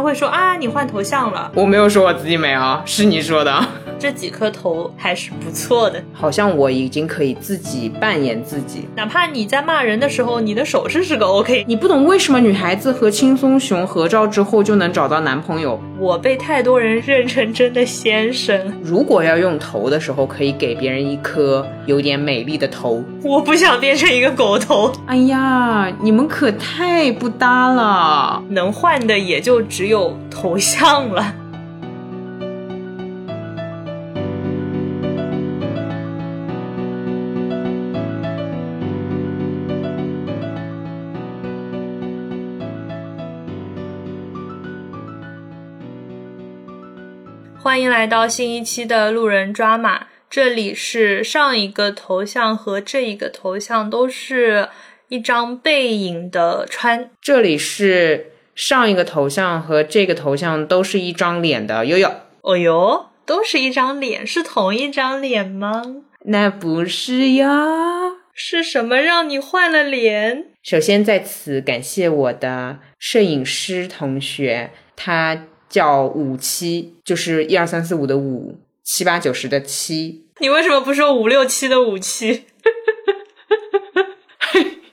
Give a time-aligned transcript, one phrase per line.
[0.00, 1.52] 他会说啊，你换头像了。
[1.54, 3.62] 我没有说我自己美啊，是你说的。
[4.00, 8.88] 这几颗头还是不错的，好像我已经可以自己扮演自己。
[8.96, 11.66] 哪怕你在骂人的时候，你的手势是个 OK。
[11.68, 15.78] 你不懂为什么女孩子和轻松熊合照之后就能找到男朋友？
[15.98, 18.58] 我被太多人认成真的先生。
[18.82, 23.04] 如果要用头的时候，可以给别人一颗有点美丽的头。
[23.22, 24.90] 我不想变成一个狗头。
[25.04, 28.42] 哎呀，你们可太不搭了。
[28.48, 31.34] 能换的也就只有头像了。
[47.62, 54.70] 欢迎来到新一期的路人抓马，这里是上一个头像和这一个头像都是
[55.08, 62.10] 一张背影的川，这里是上一个头像和这个头像都是一张脸的悠悠。
[62.40, 65.82] 哦哟，都是一张脸，是同一张脸吗？
[66.24, 67.54] 那不是呀，
[68.32, 70.46] 是什么让你换了脸？
[70.62, 75.44] 首先在此感谢我的摄影师同学，他。
[75.70, 80.26] 叫五七，就是一二三四五的五，七八九十的七。
[80.40, 82.44] 你为什么不说五六七的五七？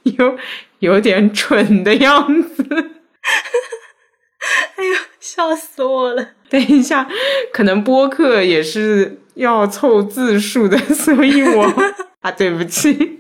[0.03, 0.37] 有
[0.79, 2.63] 有点蠢的样子。
[4.77, 6.29] 哎呦，笑死我了！
[6.49, 7.09] 等一下，
[7.51, 11.65] 可能播客也是要凑字数的，所以我
[12.21, 13.19] 啊，对不起。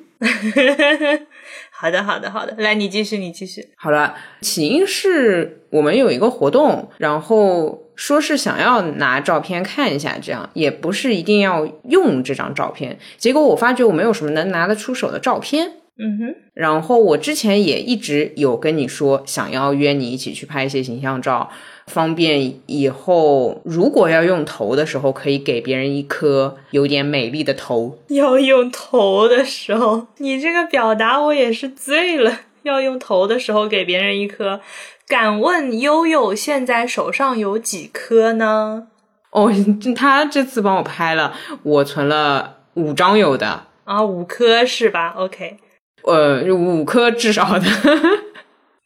[1.79, 3.63] 好的，好的，好的，来，你继续，你继续。
[3.75, 12.97] 好了，起因是我们有一个活动，然后说是想要拿照片看一下，这样也不是一定要用这张照片。
[13.17, 15.73] 结果我发觉我没有什么能拿得出手的照片。
[15.99, 21.49] 嗯哼，然后我之前也一直有跟你说，想要约你一起去拍一些形象照，
[21.87, 27.97] 方便以后如果要用头的时候，可以给别人一颗有点美丽的头。
[28.09, 32.41] 要用头的时候，你这个表达我也是醉了。
[32.63, 34.59] 要用头的时候给别人一颗，
[35.07, 38.87] 敢问悠悠现在手上有几颗呢？
[39.31, 39.49] 哦，
[39.95, 41.33] 他这次帮我拍了，
[41.63, 45.57] 我存了五张有的啊，五颗是吧？OK。
[46.03, 47.65] 呃，五颗至少的，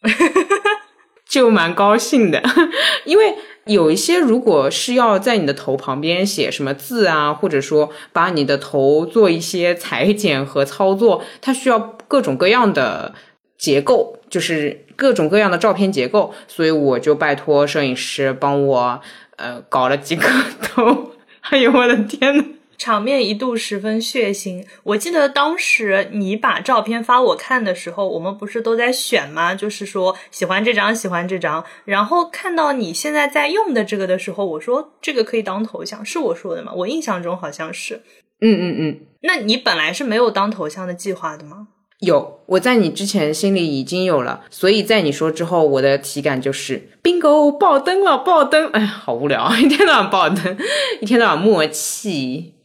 [1.32, 2.44] 就蛮高兴的，
[3.06, 3.34] 因为
[3.64, 13.14] 有一些如果是要在你的头旁边写什么字啊，或者说把你的头做一些裁剪和操作，它需要各种各样的
[13.58, 19.02] 结构，就是各种各样的照片结构，所以我就拜托摄影师帮我
[19.38, 20.28] 呃搞了几个
[20.62, 21.12] 头，
[21.50, 22.44] 哎呦我的天呐！
[22.82, 24.66] 场面一度十分血腥。
[24.82, 29.54] 我记得当时你把照片发我看的时候，我们不是都在选吗？
[29.54, 31.64] 就是说喜欢这张，喜欢这张。
[31.86, 36.74] 然后看到你现在在用的这个的时候，我说这个可以当头像，是我说的吗？
[36.76, 38.02] 我印象中好像是。
[38.42, 39.00] 嗯嗯嗯。
[39.22, 41.68] 那你本来是没有当头像的计划的吗？
[42.00, 48.72] 有，我在你之前心里已经有了，所以在你说之后，我的体感就是 bingo 爆灯了，爆灯！
[48.72, 50.58] 哎，好无聊， 一天到晚爆灯，
[51.00, 52.56] 一天到晚默契。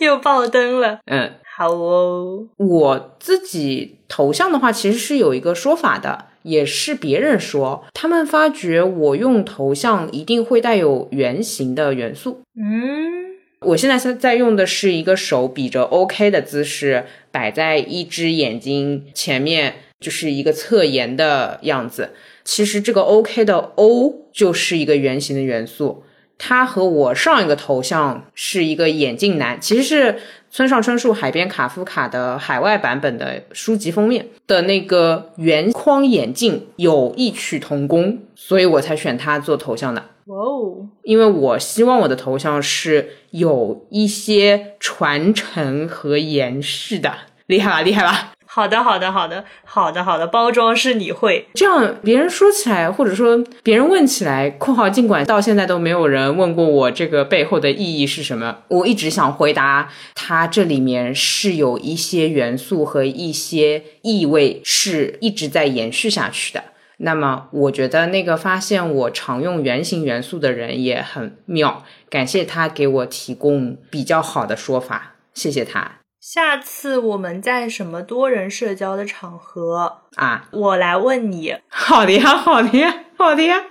[0.04, 2.46] 又爆灯了，嗯，好哦。
[2.56, 12.42] 我自己头像的话，其实是有一个说法的，也是别人说，他们发觉我用头像一定会带有圆形的元素。
[12.54, 22.10] 嗯，我现在在在用的是一个手比着 OK 的姿势，摆在一只眼睛前面，就是一个侧颜的样子。
[22.44, 26.04] 其实这个 OK 的 O 就是一个圆形的元素。
[26.38, 30.18] 他和我上一个头像是一个眼镜男，其实是
[30.50, 40.02] 村上春树《海边卡夫卡》的海外版本的书籍封面的那个圆框眼镜有异曲同工，所以我才选他做头像的。
[40.26, 40.88] 哇哦！
[41.02, 47.14] 因为我希望我的头像是有一些传承和延续的，
[47.46, 47.82] 厉害吧？
[47.82, 48.32] 厉害吧？
[48.56, 66.64] 好的，好的，好的，好的，好的，包装是你会这样，别人说起来，或者说别人问起来，括号尽管到现在都没有人问过我这个背后的意义是什么，我一直想回答，它这里面是有一些元素和一些意味是一直在延续下去的。
[66.96, 75.95] 那么，我觉得那个发现我常用圆形元素的人也很妙，感谢他给我提供比较好的说法，谢谢他。
[76.28, 80.48] 下次我们在什么多人社交的场合啊？
[80.50, 81.56] 我来问你。
[81.70, 83.62] 好的呀，好的呀，好的呀。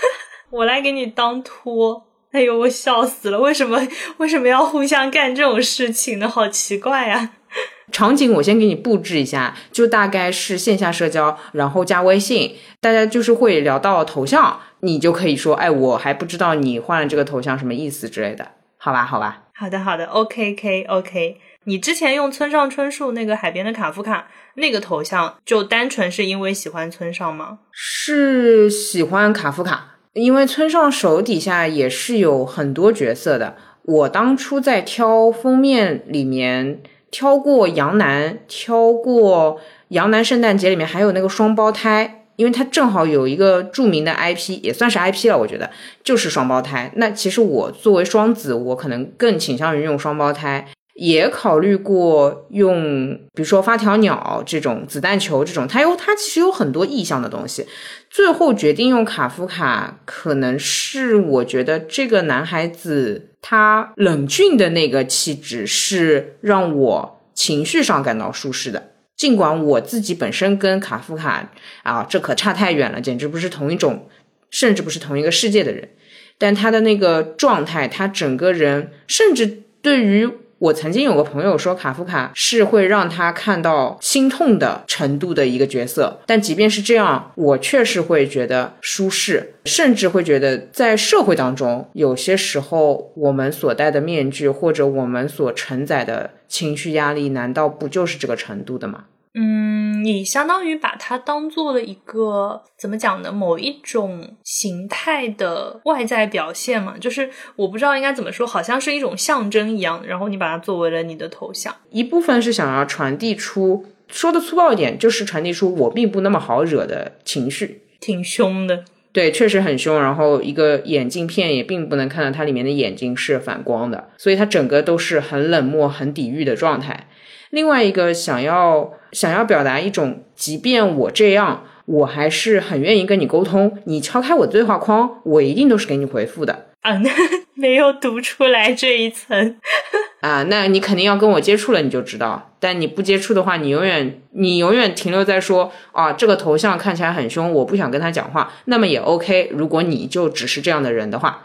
[0.48, 2.06] 我来给你当托。
[2.32, 3.38] 哎呦，我笑死了！
[3.38, 6.26] 为什么为什么要互相干这种事情呢？
[6.26, 7.32] 好奇怪呀。
[7.92, 19.42] 场景我先给你布置一下，就大概是线下社交，然后加微信，大家就是会聊到头像，你就可以说，哎，我还不知道你换了这个头像什么意思之类的，好吧，好吧。
[19.60, 21.40] 好的，好的，OK，K，OK。
[21.64, 27.58] 你之前用村上春树那个海边的卡夫卡那个头像，就单纯是因为喜欢村上吗？
[27.72, 33.56] 是喜欢卡夫卡，因为村上手底下也是有很多角色的。
[33.82, 42.17] 我当初在挑封面里面挑过杨楠，挑过杨楠圣诞节里面还有那个双胞胎。
[42.38, 45.68] 因为他正好有一个著名的 IP，也算是 IP 了，我觉得
[46.04, 46.92] 就是双胞胎。
[46.94, 57.66] 那其实我作为双子，我可能更倾向于用双胞胎，也考虑过用，比如说发条鸟这种子弹球这种，它有它其实有很多意象的东西。
[58.08, 68.92] 最后决定用卡夫卡，可能是我觉得这个男孩子他冷峻的那个气质是让我情绪上感到舒适的。
[69.18, 71.50] 尽管我自己本身跟卡夫卡
[71.82, 74.08] 啊，这可差太远了，简直不是同一种，
[74.48, 75.90] 甚至不是同一个世界的人。
[76.38, 86.20] 但他的那个状态，他整个人，甚至对于我曾经有个朋友说，卡夫卡是会让他看到心痛的程度的一个角色。
[86.26, 96.30] 但即便是这样，我确实会觉得舒适，甚至会觉得在社会当中，有些时候我们所戴的面具，或者我们所承载的。
[96.48, 99.04] 情绪压力难道不就是这个程度的吗？
[99.34, 103.30] 嗯，你相当于把它当做了一个怎么讲呢？
[103.30, 110.02] 某一种形态的外在表现嘛，就是我不知道应该怎么说，好像是一种象征一样。
[110.06, 118.84] 然后你把它作为了你的头像，一部分是想要传递出，说的粗暴一点，就是传递出我并不那么好惹的情绪，挺凶的。
[119.12, 120.00] 对，确实很凶。
[120.00, 127.08] 然后一个眼镜片也并不能看到它里面的眼睛是反光的，所以它整个都是很冷漠、很抵御的状态。
[127.50, 133.78] 另外一个想要想要表达一种，即便我这样，我还是很愿意跟你沟通。
[133.84, 136.66] 你敲开我的对话框，我一定都是给你回复的。
[136.82, 137.10] 啊，那
[137.54, 139.58] 没有读出来这一层
[140.22, 142.54] 啊，那你肯定要跟我接触了，你就知道。
[142.60, 148.52] 但你不接触的话，你永远你永远停留在说啊，这个头像看起来很凶，我不想跟他讲话。
[148.66, 151.44] 那么也 OK，如果你就只是这样的人的话，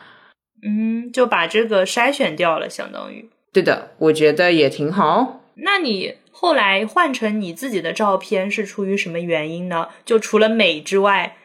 [0.63, 3.29] 嗯，就把这个筛选掉了，相当于。
[3.51, 5.41] 对的，我觉得也挺好。
[5.55, 9.89] 那你后来换成你自己的照片是出于什么原因呢？
[10.05, 11.35] 就除了美之外，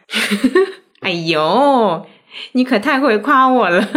[1.00, 2.06] 哎呦。
[2.52, 3.88] 你可太会夸我了，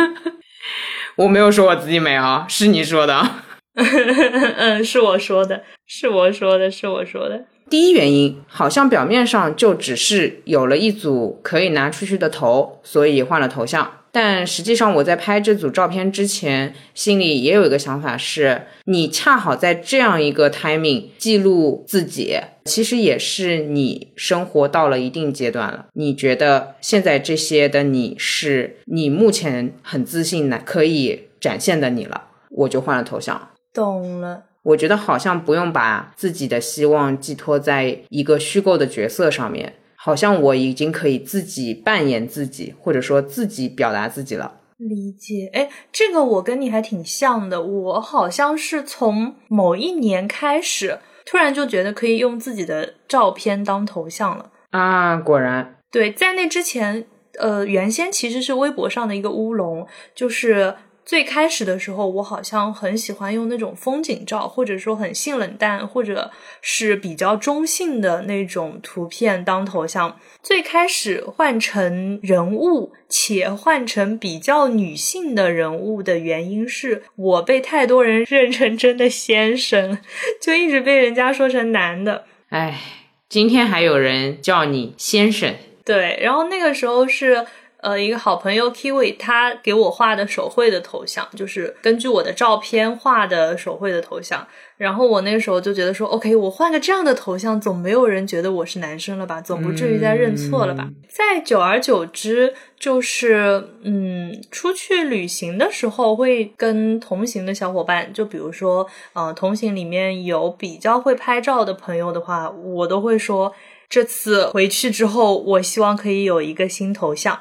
[1.15, 3.27] 我没有说我自己美啊，是你说的。
[3.75, 7.45] 嗯，是我说的，是我说的，是我说的。
[7.69, 13.99] 第一原因好像表面上就只是有了一组可以拿出去的头，所以换了头像。
[14.11, 25.87] 但实际上，我在拍这组照片之前，心里也有一个想法：是你恰好在这样一个 timing 记录自己，其实也是你生活到了一定阶段了。
[25.93, 33.49] 你觉得现在这些的你是你目前很自信的可以展现的你了，我就换了头像。
[33.73, 34.43] 懂了。
[34.63, 39.73] 我觉得好像不用把自己的希望寄托在一个虚构的角色上面。
[40.03, 44.59] 好像我已经可以自己扮演自己，或者说自己表达自己了。
[44.77, 47.61] 理解，哎，这个我跟你还挺像的。
[47.61, 55.17] 我好像是从某一年开始，突然就觉得可以用自己的照片当头像了啊！
[55.17, 57.05] 果然，对，在那之前，
[57.39, 59.85] 呃，原先其实是微博上的一个乌龙，
[60.15, 60.73] 就是。
[61.03, 66.31] 最开始的时候，我好像很喜欢用那种风景照，或者说很性冷淡，或者
[66.61, 70.19] 是比较中性的那种图片当头像。
[70.43, 79.97] 最开始换成人物，且换成比较女性的人物的原因是我被太多人认成真的先生，
[80.39, 82.25] 就一直被人家说成男的。
[82.49, 82.79] 哎，
[83.27, 85.55] 今天还有人叫你先生。
[85.83, 87.47] 对，然后那个时候是。
[87.81, 94.47] 呃，一个好朋友 Kiwi，他给我画的手绘的头像，就是根据我的照片画的手绘的头像。
[94.77, 99.41] 然后我那个时候就觉得说，OK，我换个这样的头像，总没有人觉得我是男生了吧？
[99.41, 100.89] 总不至于再认错了吧？
[101.07, 113.53] 再久而久之，就是嗯，出去旅行的时候，会跟同行的小伙伴，就比如说，呃，同行里面有比较会拍照的朋友的话，我都会说，
[113.89, 117.39] 这次回去之后，我希望可以有一个新头像。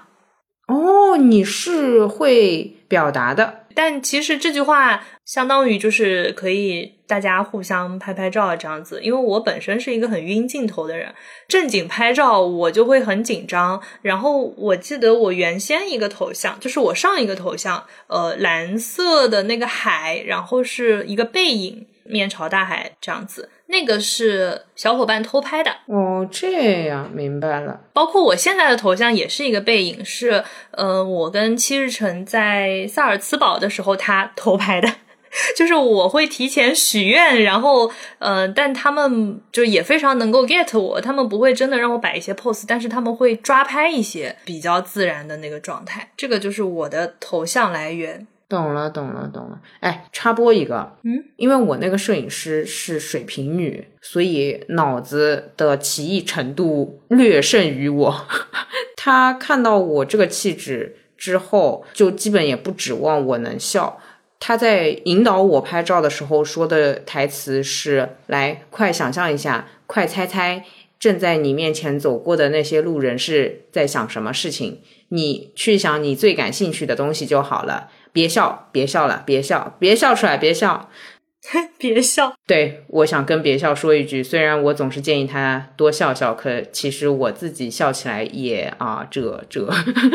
[0.71, 9.01] 哦，你是会表达的，但其实这句话相当于就是可以大家互相拍拍照这样子。
[9.03, 11.13] 因为我本身是一个很晕镜头的人，
[11.49, 13.83] 正经拍照我就会很紧张。
[14.03, 21.89] 然后我记得我原先一个头像，就是我上一个头像，呃，蓝色的那个海，然后是一个背影。
[22.03, 23.49] 面朝大海这样子。
[23.71, 27.81] 那个是小伙伴偷拍的哦，这样明白了。
[27.93, 34.89] 包括我现在的头像也是一个背影，是呃，我跟七日城在萨尔茨堡的时候他偷拍的。
[35.57, 46.11] 就是我会提前许愿，然后呃，但他们就也非常能够 get 我，他们不会真的让我摆一些 pose，但是他们会抓拍一些比较自然的那个状态。
[46.17, 48.27] 这个就是我的头像来源。
[48.51, 49.61] 懂了，懂了，懂了。
[49.79, 58.27] 哎，插播一个，嗯，因为我那个摄影师是水瓶女，所以脑子的奇异程度略胜于我。
[58.97, 64.01] 他看到我这个气质之后，就基本也不指望我能笑。
[64.41, 70.65] 他在引导我拍照的时候说的台词是：“来，快想象一下，快猜猜，
[70.99, 74.81] 正在你面前走过的那些路人是在想什么事情？
[75.11, 80.91] 你去想你最感兴趣的东西就好了。”别笑，别笑了，别笑，别笑出来，别笑，
[81.79, 82.35] 别笑。
[82.47, 89.67] 对，我想跟别笑说一句，虽然我总是建议他多笑笑，可其实我自己笑起来也啊，这这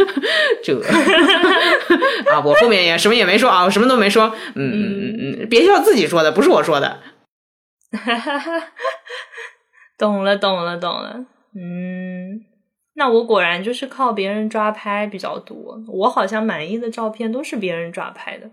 [0.64, 0.80] 这
[2.32, 4.34] 啊，我后面也什么也没说啊，我什么都没说。
[4.56, 7.00] 嗯嗯嗯嗯，别笑，自己说的，不是我说的。
[7.92, 8.52] 哈哈哈，
[9.98, 11.26] 懂了，懂了，懂了。
[11.56, 12.55] 嗯。
[12.96, 18.50] 那我果然就是靠别人抓拍比较多，我好像满意的照片都是别人抓拍的。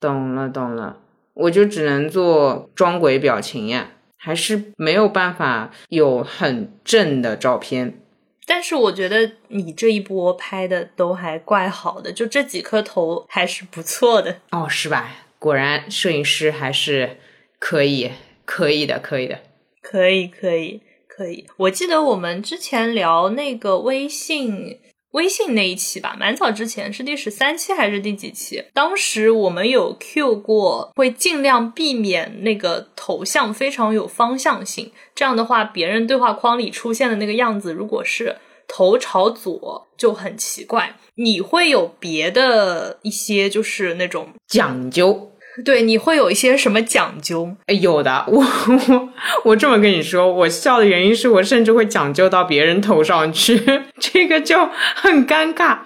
[0.00, 0.98] 懂了懂了，
[1.34, 8.00] 我就只能做装鬼表情呀，还是没有办法有很正的照片。
[8.46, 14.38] 但是我觉得你这一波拍的都还怪好的，就这几颗头还是不错的。
[14.50, 15.10] 哦，是吧？
[15.38, 17.18] 果然摄影师还是
[17.58, 18.10] 可以，
[18.44, 19.38] 可以的，可以的，
[19.82, 20.80] 可以，可以。
[21.20, 24.78] 可以，我记得我们之前聊那个微信
[25.10, 28.64] 微信那一期吧，蛮早之前，是第十三期还是第几期？
[28.72, 38.36] 当时我们有 Q 过，会尽量避免那个头像非常有方向性，这样的话，别人对话框里出现的那个样子，如果是
[38.66, 40.96] 头朝左，就很奇怪。
[41.16, 45.29] 你会有别的一些就是那种讲究？
[45.64, 47.56] 对，你会有一些什么讲究？
[47.66, 48.42] 哎，有的，我
[48.88, 49.08] 我
[49.44, 53.60] 我这么跟你说，我笑的原因是我甚至会讲究到别人头上去，
[53.98, 55.78] 这个就很尴尬。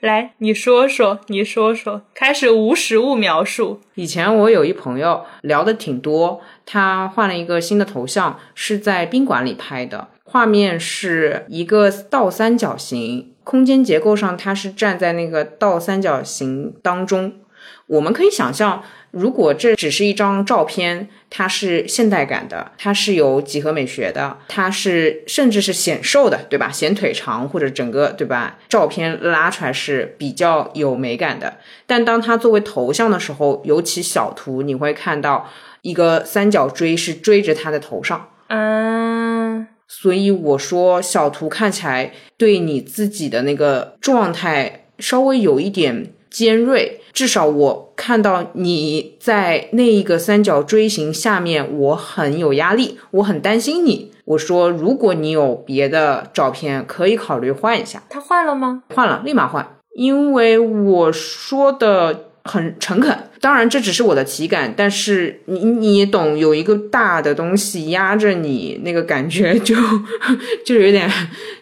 [0.00, 3.80] 来，你说说，你说说，开始无实物描述。
[3.94, 17.34] 以前我有一朋友聊的挺多，他换了一个新的头像，是在宾馆里拍的，画面是一个倒三角形，空间结构上他是站在那个倒三角形当中。
[17.90, 18.80] 我们可以想象，
[19.10, 26.70] 如果这只是一张照片，它是现代感的，它是有几何美学的，它是甚至是显瘦的，对吧？
[26.70, 28.58] 显腿长或者整个，对吧？
[28.68, 31.56] 照片拉出来是比较有美感的。
[31.84, 35.50] 但当它作为头像的时候，尤其小图，你会看到
[35.82, 38.28] 一个三角锥是追着它的头上。
[38.46, 46.12] 嗯，所以我说小图看起来对你自己的那个状态稍微有一点。
[46.30, 54.10] 尖锐，至少我看到你在那一个三角锥形下面，我很有压力，我很担心你。
[54.24, 58.02] 我说，如果你有别的照片，可以考虑换一下。
[58.08, 58.84] 他换了吗？
[58.94, 59.76] 换了，立马换。
[59.96, 69.74] 因为我说的很诚恳，当然这只是我的体感，但是你你懂，有一个大的东西压着你，那个感觉就
[70.64, 71.10] 就有点，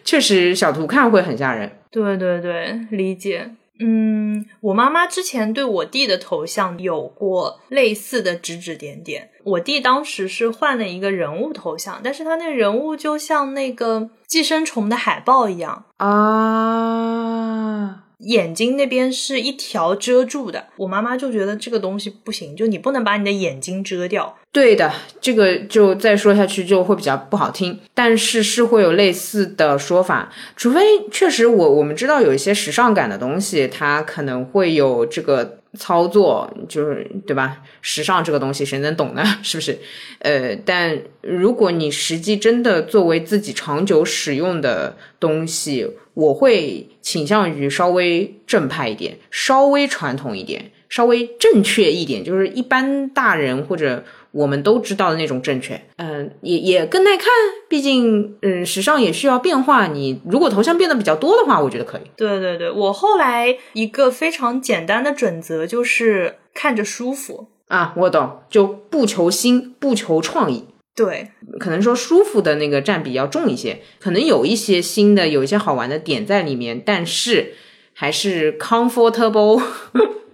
[0.05, 1.73] 确实小图看会很吓人。
[1.91, 3.51] 对对对，理解。
[3.81, 9.31] 嗯，我妈妈之前对我弟的头像有过类似的指指点点。
[9.45, 18.05] 我弟当时是换了一个人物头像，但是他那人物就像那个寄生虫的海报一样啊。
[18.19, 24.37] 眼睛那边是一条遮住的，我妈妈就觉得这个东西不行，就你不能把你的眼睛遮掉。
[24.51, 30.81] 对的，这个就再说下去就会比较不好听，但是是会有类似的说法，除非
[31.13, 37.63] 确实我我们知道有一些时尚感的东西，它可能会有这个操作，就是对吧？
[37.81, 39.23] 时尚这个东西谁能懂呢？
[39.43, 39.79] 是不是？
[40.19, 54.05] 呃，但如果你实际真的作为自己长久使用的东西，我会倾向于稍微正派一点，稍微传统一点，稍微正确一点，就是一般大人或者
[54.39, 55.81] 我们都知道的那种正确。
[55.97, 57.27] 嗯，也也更耐看，
[57.69, 59.89] 毕竟嗯，时尚也需要变化。
[59.89, 62.03] 你如果头像变得比较多的话，我觉得可以。
[62.17, 70.67] 对对对，我后来一个非常简单的准则就是看着舒服啊，我懂，就不求新，不求创意。
[70.95, 77.55] 对，可能说舒服的那个占比要重一些，可能有一些新的、有一些好玩的点在里面，但是
[77.93, 79.61] 还是 comfortable。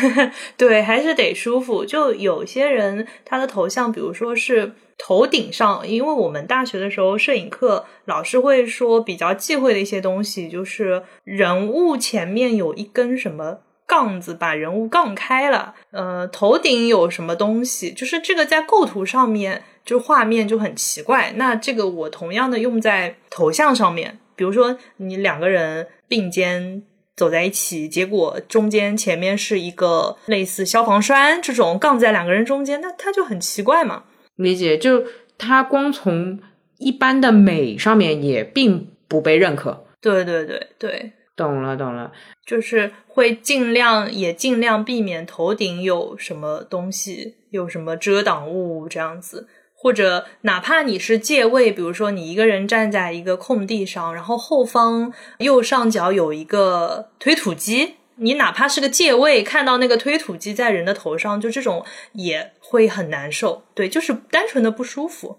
[0.56, 1.84] 对，还是得舒服。
[1.84, 15.74] 就有些人他的头像，比如说是头顶上，因为我们大学的时候摄影课老师会说比较忌讳的一些东西，就是人物前面有一根什么杠子，把人物杠开了。
[15.90, 21.32] 呃，头顶有什么东西，就是这个在构图上面就画面就很奇怪。
[21.36, 26.82] 那这个我同样的用在头像上面，比如说你两个人并肩。
[27.16, 34.04] 走在一起，结果中间前面是一个类似消防栓这种杠在两个人中间，那他就很奇怪嘛。
[34.36, 35.04] 理解，就
[35.36, 36.40] 他光从
[36.78, 39.84] 一般的美上面也并不被认可。
[40.00, 42.10] 对对对对，懂了懂了，
[42.46, 49.46] 就是会尽量也尽量避免头顶有什么东西，有什么遮挡物这样子。
[49.82, 63.64] 或者哪怕你是借位，比如说你一个人站在一个空地上，然后后方右上角有一个推土机，你哪怕是个借位，看到那个推土机在人的头上，就这种也会很难受。
[63.74, 65.38] 对，就是单纯的不舒服。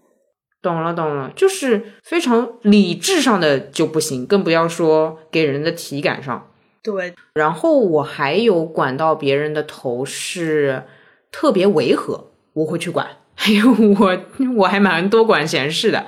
[0.62, 6.52] 懂了，懂了，就是非常理智上的就不行，更不要说给人的体感上。
[6.84, 10.84] 对，然后我还有管到别人的头是
[11.32, 13.08] 特别违和，我会去管。
[13.36, 14.18] 还有我，
[14.58, 16.06] 我还蛮多管闲事的，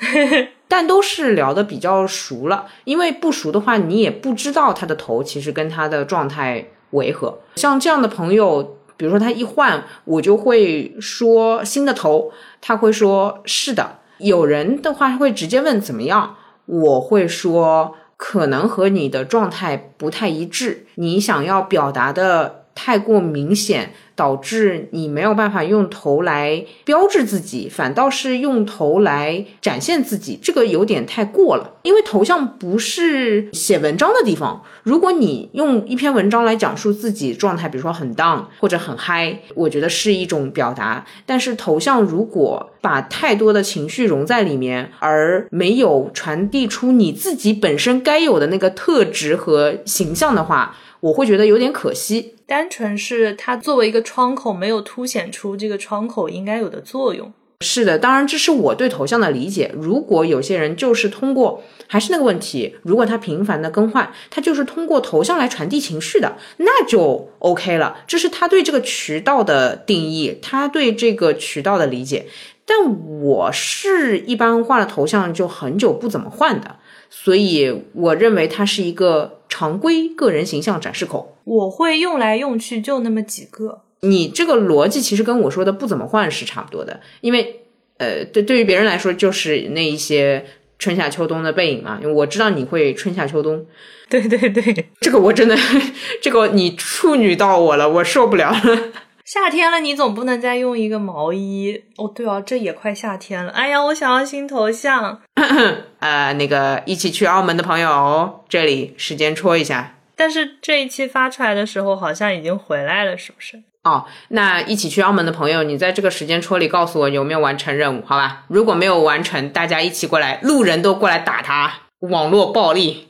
[0.68, 2.66] 但都是聊的比较熟了。
[2.84, 7.40] 因为不熟的话，你也不知道他的头其实跟他的状态违和。
[7.56, 13.98] 像这样的朋友，比如说他一换，我就会说新的头，他会说是的。
[14.18, 23.92] 有人的话会直接问怎么样，我会说可能和你的状态不太一致，你想要表达的太过明显。
[24.16, 31.72] 导致你没有办法用头来标志自己，反倒是用头来展现自己，这个有点太过了。
[31.82, 34.62] 因为头像不是写文章的地方。
[34.84, 41.04] 如果你用一篇文章来讲述自己状态，比如说很 down 或者很嗨，我觉得是一种表达。
[41.26, 52.34] 但是头像如果把太多的情绪融在里面，而没有传递出你自己本身该有的那个特质和形象的话，我会觉得有点可惜。
[52.46, 57.30] 单纯是它作为一个窗口，没有凸显出这个窗口应该有的作用。
[57.60, 59.70] 是的，当然这是我对头像的理解。
[59.74, 67.98] 如果有些人就是通过，还是那个问题，如果他频繁的更换，他就是通过头像来传递情绪的，那就 OK 了。
[68.06, 72.26] 这是他对这个渠道的定义，他对这个渠道的理解。
[72.64, 76.76] 但我是一般换了头像就很久不怎么换的。
[77.10, 81.36] 所以我认为它是一个常规个人形象展示口。
[81.44, 83.82] 我会用来用去就那么几个。
[84.00, 87.60] 你这个逻辑其实跟我说的不怎么换是差不多的，因为
[87.98, 90.44] 呃，对对于别人来说就是那一些
[90.80, 92.00] 春夏秋冬的背影嘛。
[92.02, 93.64] 因为我知道你会春夏秋冬。
[94.08, 95.56] 对对对，这个我真的，
[96.20, 98.78] 这个你处女到我了，我受不了了。
[99.24, 102.06] 夏天了，你总不能再用一个毛衣哦。
[102.14, 103.50] 对啊，这也快夏天了。
[103.52, 105.22] 哎呀，我想要新头像。
[105.98, 109.96] 呃，那个一起去澳门的朋友，这里时间戳一下。
[110.14, 113.62] 但是这一期发出来的时候，好像已经回来了，是不是？
[113.84, 118.44] 哦，那一起去澳门的朋友，你在这个时间戳里告诉我有没有完成任务，好吧？
[118.48, 123.08] 如果没有完成，大家一起过来，路人都过来打他，网络暴力。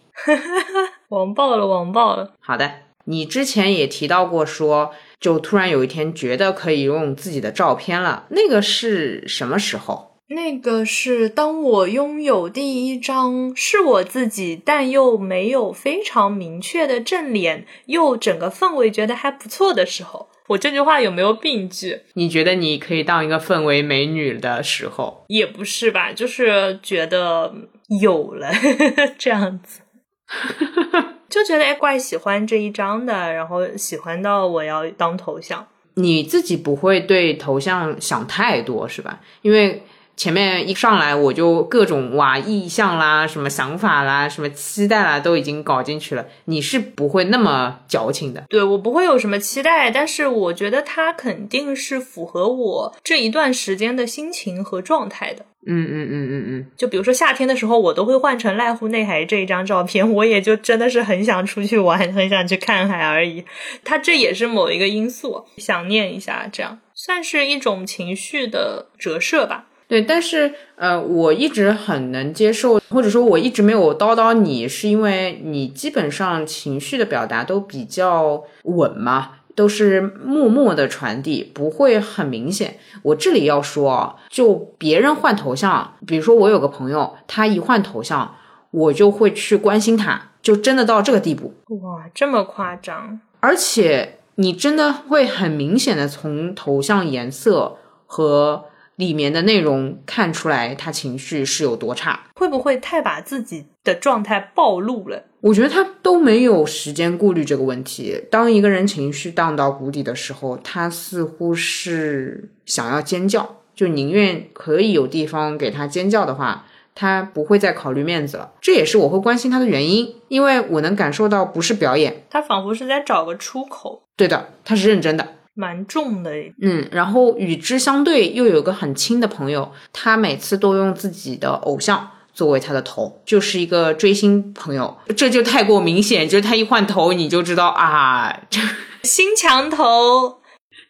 [1.11, 2.35] 网暴了，网暴了。
[2.39, 2.71] 好的，
[3.07, 4.93] 你之前也提到过说。
[5.25, 10.21] 就突然有一天觉得可以用自己的照片了，那个是什么时候？
[10.29, 20.29] 那个是当我拥有第一张是我自己，但又没有非常明确的正脸，又整个氛围觉得还不错的时候。
[20.49, 22.03] 我这句话有没有病句？
[22.13, 25.25] 你觉得你可以当一个氛围美女的时候？
[25.29, 27.55] 也不是吧，就是觉得
[27.99, 28.53] 有了
[29.17, 29.81] 这样子。
[31.35, 35.67] 就觉得哎，怪喜欢这一张的，然后喜欢到我要当头像。
[35.95, 39.19] 你自己不会对头像想太多是吧？
[39.43, 39.83] 因为
[40.17, 46.25] 前面一上来我就各种哇意向啦、什么想法啦、什么期待啦，都已经搞进去了。
[46.45, 48.45] 你是不会那么矫情的。
[48.49, 55.45] 对我不会有什么期待，但是我觉得它肯定是符合我这一段时间的心情和状态的。
[55.67, 63.43] 嗯嗯嗯嗯嗯，就比如说夏天的时候，我都会换成濑户内海这一张照片，我也就真的是很想出去玩，很想去看海而已。
[63.83, 69.65] 它这也是某一个因素，想念一下，这样算是一种情绪的折射吧。
[69.87, 79.33] 对，但是呃，我一直很能接受，或者说我一直没有叨叨你，是因为你基本上情绪的表达都比较稳嘛。
[79.57, 82.77] 都是默默的传递，不会很明显。
[83.03, 88.35] 我这里要说，就别人换头像，比如说我有个朋友，他一换头像，
[88.73, 91.55] 我就会去关心他，就真的到这个地步。
[91.69, 93.21] 哇，这么夸张！
[93.39, 98.65] 而且你真的会很明显的从头像颜色和
[98.97, 102.21] 里面的内容看出来他情绪是有多差。
[102.35, 105.25] 会不会太把自己的状态暴露了？
[105.41, 108.23] 我觉得他都没有时间顾虑这个问题。
[108.31, 118.53] 当一个人情绪荡到谷底的时候，他似乎是想要尖叫，就宁愿可以有地方给他尖叫的话，他不会再考虑面子了。
[118.61, 125.34] 这也是我会关心他的原因，因为我能感受到不是表演，他仿佛是在找个出口，对的，他是认真的。
[125.55, 126.31] 蛮重的。
[126.61, 138.61] 嗯，然后与之相对又有一个很亲的朋友，他每次都用自己的偶像作为他的头，就是一个追星朋友，这就太过明显，就是他一换头你就知道啊，这
[139.03, 140.41] 新墙头，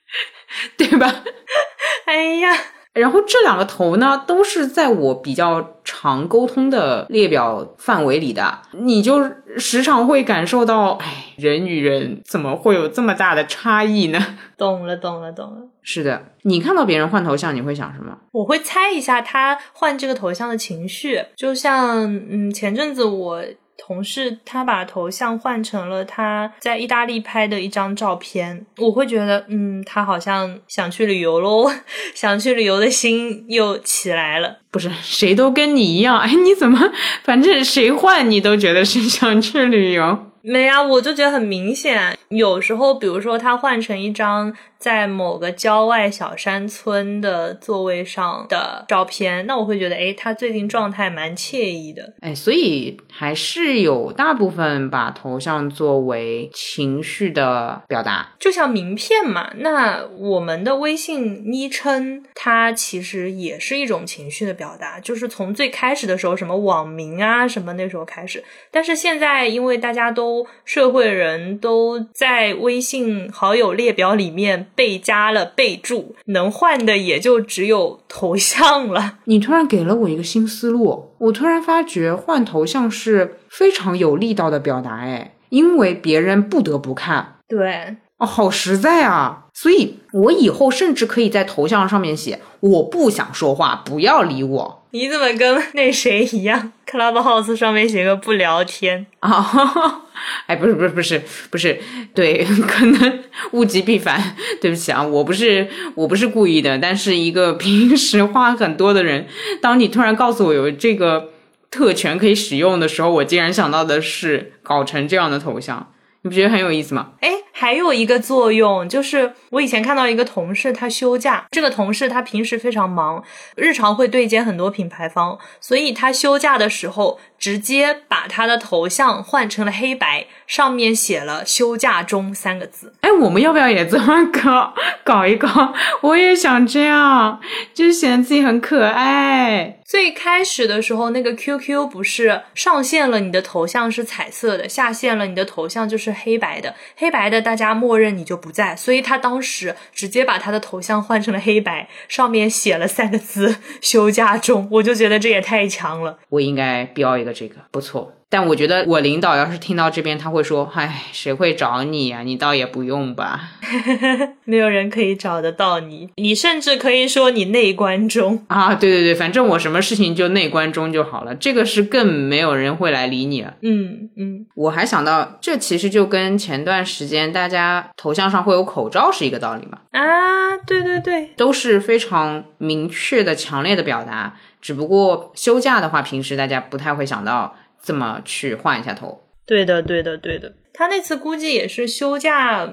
[0.79, 1.22] 对吧？
[2.07, 2.57] 哎呀，
[2.94, 14.18] 然后这两个头呢，都是在我比较常沟通的列表范围里的，你就时常会感受到，哎，人与人怎么会有这么大的差异呢？
[14.57, 15.57] 懂了，懂了，懂了。
[15.83, 18.16] 是的，你看到别人换头像，你会想什么？
[18.33, 23.42] 我会猜一下他换这个头像的情绪，就像嗯，前阵子我
[23.76, 31.70] 同事他把头像换成了他在意大利拍的一张照片，我会觉得嗯，他好像想去旅游喽，
[32.14, 34.58] 想去旅游的心又起来了。
[34.70, 36.80] 不是谁都跟你一样，哎，你怎么
[37.22, 40.18] 反正谁换你都觉得是想去旅游？
[40.46, 42.16] 没啊，我就觉得很明显。
[42.28, 44.52] 有时候，比如说他换成一张
[44.85, 52.12] 在某个郊外小山村的座位上的照片，那我会觉得，诶，他最近状态蛮惬意的。
[52.20, 59.51] 哎，所以还是有大部分把头像作为情绪的表达，就像名片嘛。
[59.57, 68.44] 那我们的微信昵称，它其实也是一种情绪的表达，就是从最开始的时候，什么网名啊，什么那时候开始。
[68.70, 79.18] 但是现在，因为大家都社会人都在微信好友列表里面被加了备注，能换的也就只有头像了。
[79.26, 89.43] 你突然给了我一个新思路，我突然发觉换头像是非常有力道的表达，哎，因为别人不得不看，对，哦，好实在啊！
[89.56, 100.02] 所以我以后甚至可以在头像上面写“我不想说话，不要理我你怎么跟那谁一样？Clubhouse 上面写个不聊天，”啊。
[100.46, 101.80] 哎，不是，不是，不是，不是，
[102.14, 103.20] 对，可能
[103.52, 104.36] 物极必反。
[104.60, 106.78] 对不起啊，我不是，我不是故意的。
[106.78, 109.26] 但是一个平时话很多的人，
[109.60, 111.30] 当你突然告诉我有这个
[111.70, 115.92] 特权可以使用的时候，我竟然想到的是搞成这样的头像，
[116.24, 117.10] 你不觉得很有意思吗？
[117.20, 123.22] 哎，还有一个作用就是，我以前看到一个同事他休假，这个同事他平时非常忙，
[123.56, 132.94] 日常会对接很多品牌方，所以他休假的时候直接把他的头像换成了黑白，上面写了“休假中”三个字。
[133.02, 134.72] 哎，我们要不要也这么搞
[135.04, 135.74] 搞一搞？
[136.00, 137.38] 我也想这样，
[137.74, 139.78] 就是显得自己很可爱。
[139.84, 146.74] 最开始的时候，那个 QQ 不是上线了，你的头像是彩色的；下线了，你的头像就是黑白的。
[146.96, 154.68] 黑白的大家默认你就不在，所以他当时直接把他的头像换成了黑白，上面写了三个字“休假中”。
[154.72, 156.18] 我就觉得这也太强了。
[156.29, 158.12] 我应该标一个这个，不错。
[158.35, 162.23] 但我觉得我领导要是听到这边，他会说：“唉，谁会找你呀？
[162.25, 163.51] 你倒也不用吧。
[164.42, 171.33] 没有人可以找得到你，你甚至可以说你内关中。”啊，对对对，反正我什么事情就内关中就好了。
[171.37, 173.55] 这个是更没有人会来理你了。
[173.62, 184.35] 嗯嗯，我还想到，这其实就跟前段时间大家头像上会有口罩是一个道理嘛，啊，对对对，都是非常明确的、强烈的表达。
[184.61, 189.23] 只不过休假的话，平时大家不太会想到这么去换一下头。
[189.47, 190.53] 对的对的对的。
[190.73, 192.68] 他那次估计也是休假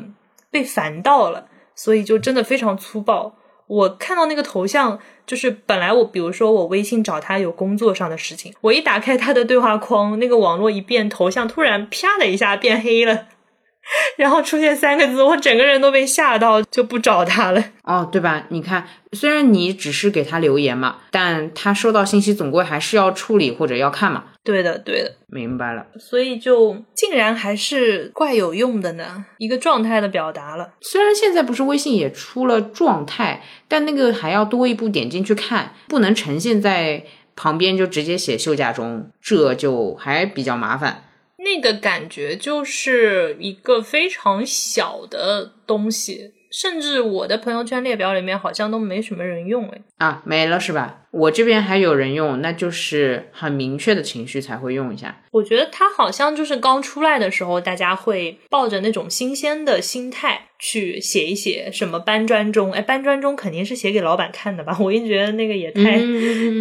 [0.50, 1.46] 被烦到了，
[1.76, 3.36] 所以就真的非常粗暴。
[3.68, 13.28] 我看到那个头像，就是本来我比如说我微信找他有工作上的事情，我一打开他的对话框，那个网络一变，头像突然啪的一下变黑了，
[14.18, 17.64] 然后出现三个字，我整个人都被吓到，就不找他了。
[17.84, 18.46] 哦，对吧？
[18.50, 24.26] 你看，虽然你只是给他留言嘛，但他收到信息总归还是要处理或者要看嘛。
[24.44, 25.86] 对的对的，明白了。
[26.00, 30.74] 所以就竟然还是怪有用的呢，一个状态的表达了。
[30.82, 41.04] 虽然现在不是微信也出了状态，但那个还要多一步点进去看，不能呈现在旁边就直接写休假中，这就还比较麻烦。
[41.38, 49.82] 那个感觉就是一个非常小的东西，甚至我的朋友圈列表里面好像都没什么人用哎。
[49.98, 51.04] 啊，没了是吧？
[51.12, 55.22] 我这边还有人用，那就是很明确的情绪才会用一下。
[55.32, 64.78] 我觉得它好像就是刚出来的时候，大家会抱着那种新鲜的心态去写一写什么搬砖中，哎，搬砖中肯定是写给老板看的吧？
[64.80, 65.98] 我一直觉得那个也太，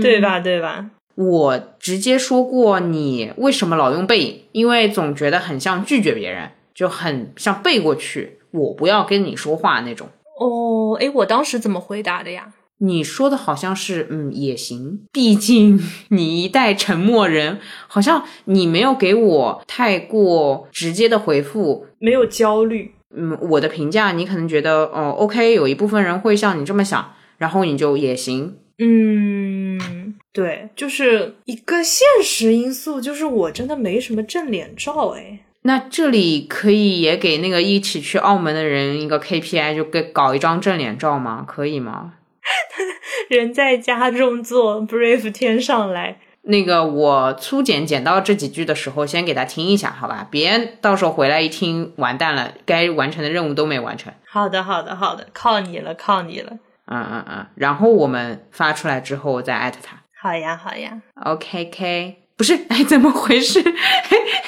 [0.03, 0.41] 对吧？
[0.41, 0.91] 对吧？
[1.17, 4.43] 我直接说过，你为什么老用背影？
[4.53, 8.39] 因为总觉得很像拒绝别人，就很像背过去。
[8.53, 10.09] 我不要跟你说话那种
[10.39, 12.53] 哦，哎，我当时怎么回答的呀？
[12.83, 22.95] 你说的好像是嗯也行，毕竟你一代沉默人，好像你没有给我太过直接的回复，没有焦虑。
[23.15, 28.57] 嗯，我的评价你可能觉得哦，OK，有一部分人会像你这么想，然后你就也行。
[28.79, 35.41] 嗯，对，就是一个现实因素，就是我真的没什么正脸照，哎。
[35.63, 41.45] 那这里可以也给那个一起去澳门的人一个 KPI，就给搞一张正脸照吗？
[41.47, 42.15] 可以吗？
[43.29, 46.19] 人在家中坐，Brave 天上来。
[46.43, 50.27] 那个我粗剪剪到这几句的时候，先给他听一下，好吧？
[50.31, 54.11] 别到时候回来一听，完蛋了，该完成的任务都没完成。
[54.27, 56.53] 好的，好的，好的，靠你了，靠你了。
[56.87, 59.99] 嗯嗯嗯，然后我们发出来之后再艾特他。
[60.21, 61.03] 好呀，好呀。
[61.23, 63.63] OKK，不是，哎，怎么回事？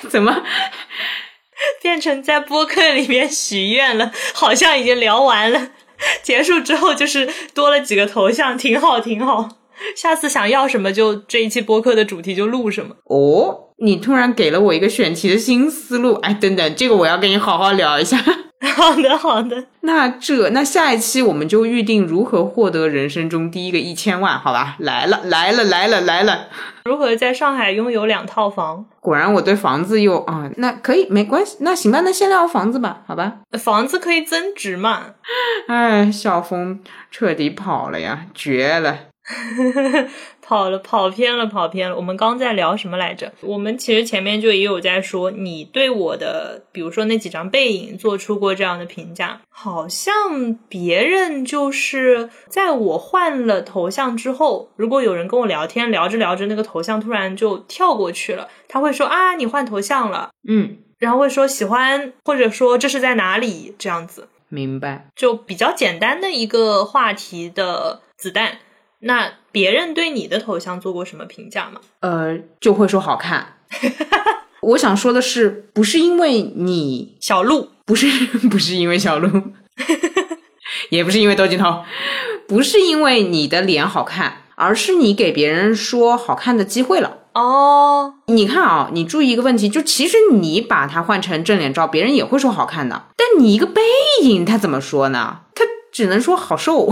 [0.08, 0.42] 怎么？
[1.82, 5.72] 变成在播客里面许愿了， 好像已经聊完了。
[6.22, 9.46] 结束之后就是多了几个头像，挺好，挺好。
[9.94, 12.96] 下次想要什么就这一期播客的主题就录什么。
[13.04, 16.14] 哦，你突然给了我一个选题的新思路。
[16.22, 18.16] 哎，等等，这个我要跟你好好聊一下。
[18.76, 19.64] 好的，好的。
[19.80, 24.76] 那这那下一期我们就预定如何获得人生中第一个一千万，好吧？
[24.78, 26.46] 来了，来了，来了，来了。
[26.84, 28.84] 如何在上海拥有两套房？
[29.00, 33.38] 果然我对房子又啊，那可以没关系，那行吧，那先聊房子吧，好吧？
[33.58, 35.06] 房子可以增值嘛？
[35.66, 36.78] 哎，小峰
[37.10, 38.96] 彻底跑了呀，绝了。
[40.42, 41.96] 跑了，跑偏了，跑偏了。
[41.96, 43.32] 我们刚在聊什么来着？
[43.40, 49.40] 我们其实前面就也有在说，你对我的，比如说那几张背影，做出过这样的评价。
[49.48, 64.28] 好像别人就是在我换了头像之后，如果有人跟我聊天，聊着聊着，那个头像突然就跳过去了，他会说啊，你换头像了，嗯，然后会说喜欢，或者说这是在哪里这样子。
[64.48, 68.58] 明白，就比较简单的一个话题的子弹。
[69.04, 71.80] 那别人对你的头像做过什么评价吗？
[72.00, 73.58] 呃，就会说好看。
[74.62, 78.06] 我想说的是，不是因为你小鹿，不是
[78.48, 79.28] 不是因为小鹿，
[80.90, 81.84] 也不是因为窦靖涛，
[82.46, 87.18] 不是因为你的脸好看，而是你给别人说好看的机会了。
[87.34, 93.82] 哦，你看啊，你注意一个问题，就其实你把它换成正脸照，别人也会说好看的，但你一个背
[94.22, 95.40] 影，他怎么说呢？
[95.56, 96.88] 他只能说好瘦。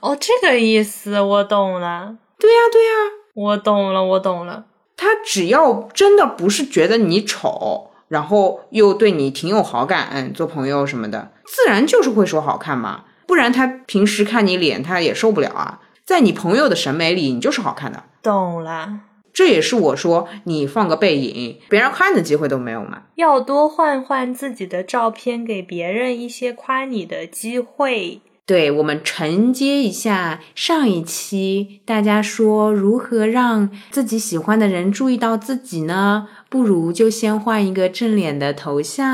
[0.00, 2.16] 哦，这个意思我懂了。
[2.38, 2.90] 对呀，对呀，
[3.34, 4.64] 我懂了，我懂了。
[4.96, 13.04] 他只要真的不是觉得你丑，然后又对你挺有好感，做朋友什么的，自然就是会说好看嘛。
[13.26, 15.80] 不然他平时看你脸，他也受不了啊。
[16.04, 18.04] 在你朋友的审美里，你就是好看的。
[18.22, 19.00] 懂了。
[19.32, 23.04] 这也是我说你放个背影，别人看的机会都没有嘛。
[23.14, 28.20] 要多换换自己的照片，给别人一些夸你的机会。
[28.44, 36.26] 对我们承接一下上一期，大家说如何让自己喜欢的人注意到自己呢？
[36.50, 39.06] 不如就先换一个正脸的头像。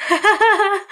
[0.00, 0.87] 哈哈哈哈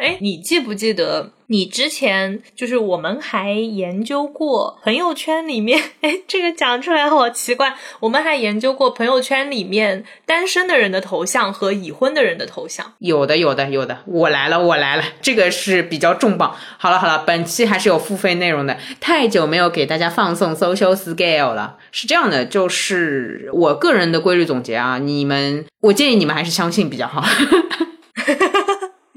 [0.00, 5.78] 哎，你记不记得你之前就是我们还研究过朋友圈里面？
[6.00, 7.74] 哎，这个讲出来好奇怪。
[8.00, 12.94] 我们还研究过朋友圈里面单身的人的头像和已婚的人的头像。
[13.00, 13.98] 有的，有的，有的。
[14.06, 15.04] 我来了，我来了。
[15.20, 16.54] 这个是比较重磅。
[16.78, 18.78] 好了，好了，本期还是有付费内容的。
[19.00, 21.76] 太久没有给大家放送 social scale 了。
[21.92, 24.98] 是这样的，就是我个人的规律总结啊。
[24.98, 27.22] 你们，我建议你们还是相信比较好。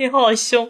[0.04, 0.70] 你好凶，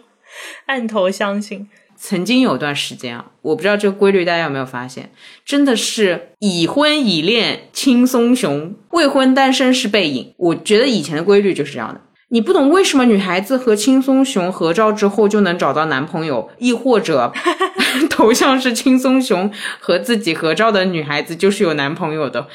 [0.66, 1.68] 按头相信。
[1.96, 5.10] 曾经有段时间啊，我不知道这个规律大家有没有发现，
[5.44, 10.32] 真的是已婚已恋轻松熊，未婚单身是背影。
[10.36, 12.00] 我觉得以前的规律就是这样的。
[12.28, 17.32] 你不懂为什么女孩子和轻松熊合照之后就能找到男朋友，亦或者
[18.08, 22.46] 头像是轻松熊和自己合照的女孩子就是有男朋友的，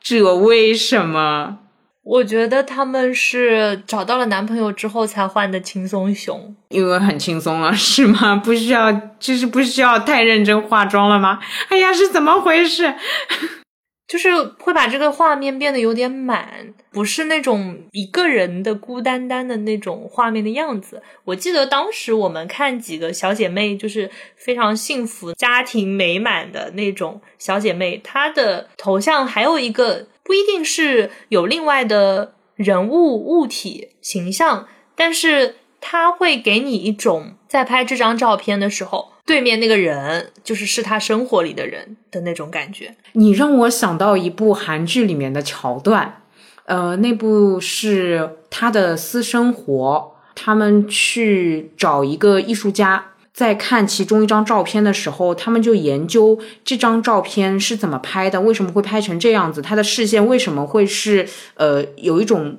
[0.00, 1.58] 这为什么？
[2.10, 8.34] 我觉得他们是找到了男朋友之后才换的轻松熊，因为很轻松了， 是吗？
[8.34, 11.38] 不需要，就是不需要太认真化妆了吗？
[11.68, 12.92] 哎呀，是怎么回事？
[14.08, 21.00] 就是会把这个画面变得有点满，不是那种一个人的孤单单的那种画面的样子。
[21.24, 39.12] 我记得当时我们看几个小姐妹，就是非常幸福、家庭美满的那种小姐妹，她的头像还有一个不一定是有另外的人物物体形象，但是它会给你一种在拍这张照片的时候。
[39.26, 42.96] 对面那个人就是是他生活里的人的那种感觉。
[43.12, 46.22] 你让我想到一部韩剧里面的桥段，
[46.64, 50.16] 呃，那部是他的私生活。
[50.42, 62.58] 他们去找一个艺术家，在看其中一张照片的时候，他们就研究这张照片是怎么拍的，为什么会拍成这样子，他的视线为什么会是呃有一种。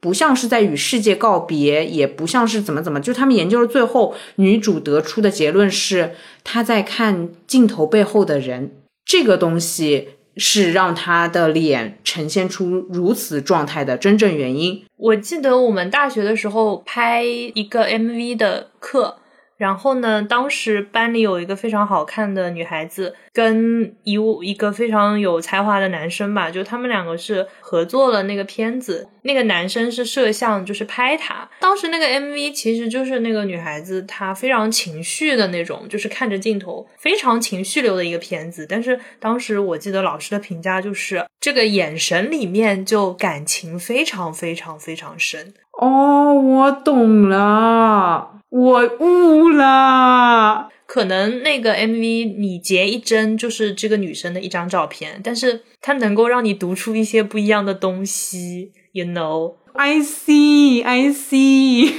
[0.00, 8.72] 不像是在与世界告别，也不像是怎么怎么，就他们研究了最后，女主得出的结论是她在看镜头背后的人，
[9.04, 14.84] 这个东西是让她的脸呈现出如此状态的真正原因。
[14.96, 19.18] 我记得我们大学的时候拍一个 MV 的课。
[19.62, 20.20] 然后呢？
[20.20, 29.08] 当时班里有一个非常好看的女孩子，跟一一个非常有才华的男生吧，就他们两个是合作了那个片子。
[29.22, 31.48] 那个男生是摄像，就是拍她。
[31.60, 38.66] 当时那个 MV 其实就是那个女孩子她非常情绪的那种，就是看着镜头非常情绪流的一个片子。
[38.68, 45.54] 但是当时我记得老师的评价就是这个眼神里面就感情非常非常非常深。
[45.82, 48.28] 哦，我懂了。
[48.50, 58.70] 我悟了，可能那个 MV 你截一帧就是这个女生的一张照片，但是它能够让你读出一些不一样的东西。
[58.92, 61.94] You know, I see, I see。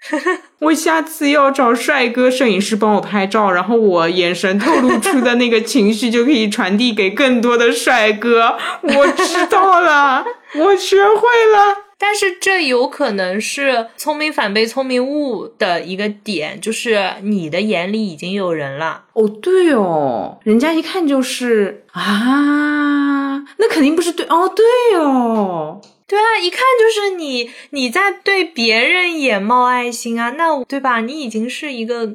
[0.60, 8.56] 我下次要找帅哥摄影师帮我拍照，然后我眼神透露出的那个情绪就可以传递给更多的帅哥。
[8.82, 10.24] 我知道了，
[10.56, 11.89] 我学会了。
[12.02, 19.04] 但是这有可能是聪明反被聪明误的一个点，就是你的眼里已经有人了。
[19.12, 31.00] 哦，对哦，人家一看就是啊，那肯定不是对哦，对哦，对啊，一看就是你你在对别人眼冒爱心啊，那对吧？
[31.02, 32.14] 你已经是一个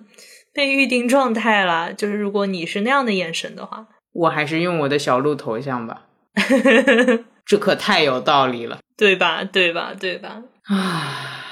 [0.52, 1.94] 被预定状态了。
[1.94, 6.08] 就是如果你是那样的眼神的话，我还是用我的小鹿头像吧。
[7.46, 9.44] 这可太有道理了，对吧？
[9.44, 9.94] 对吧？
[10.00, 10.42] 对吧？
[10.64, 11.44] 啊，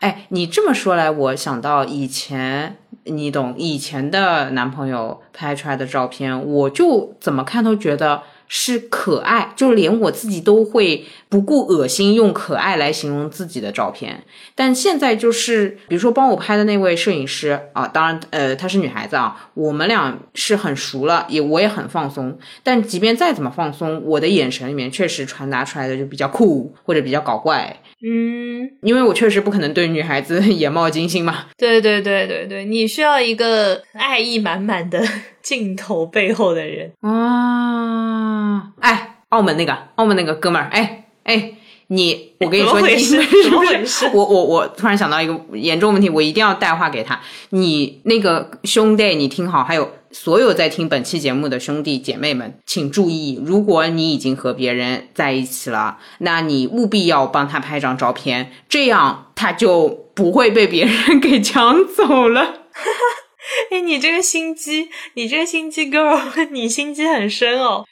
[0.00, 8.22] 哎，你这么说来，我想到以前，你懂，以前的男朋友拍出来的照片，我就怎么看都觉得。
[8.48, 14.22] 是可爱，就是连我自己都会不顾恶心用可爱来形容自己的照片。
[14.54, 22.38] 但现在就是，比如说帮我拍的那位摄影师啊，当然，呃，她是女孩子啊，我们俩是很熟了，也我也很放松。
[22.62, 27.80] 但即便再怎么放松，我的眼神里面确实传达出来的就比较酷或者比较搞怪。
[28.06, 31.46] 嗯，因为我确实不可能对女孩子 眼冒金星嘛。
[31.56, 35.02] 对对对对对，你需要一个爱意满满的
[35.40, 38.68] 镜头背后的人啊！
[38.80, 41.52] 哎，澳门那个，澳门那个哥们儿，哎哎，
[41.86, 42.94] 你，我跟你说，你
[43.42, 44.06] 怎么回事？
[44.12, 47.18] 我我我突然想到一个严重问题，我一定要带话给他。
[47.50, 49.90] 你那个兄弟，你听好，还有。
[50.14, 62.60] 所有在听本期节目的兄弟姐妹们，请注意，如果你已经和别人在一起了，那你务必要帮他拍张照片，这样他就不会被别人给抢走了。
[63.70, 67.84] 哎，你这个心机，你这个心机 girl， 你心机很深哦。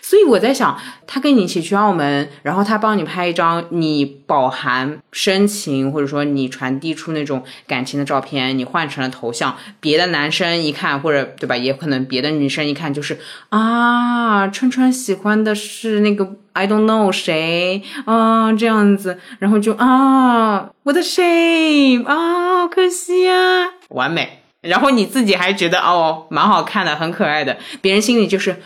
[0.00, 24.42] 所以我在想，他跟你一起去澳门，然后他帮你拍一张你饱含深情，或者说你传递出那种感情的照片，你换成了头像，别的男生一看，或者对吧，也可能别的女生一看，就是啊，川川喜欢的是那个 I don't know 谁啊，这样子，然后就啊，我的 shame 啊，可惜啊，完美。
[24.66, 28.56] 然后你自己还觉得哦，蛮好看的，很可爱的，别人心里就是，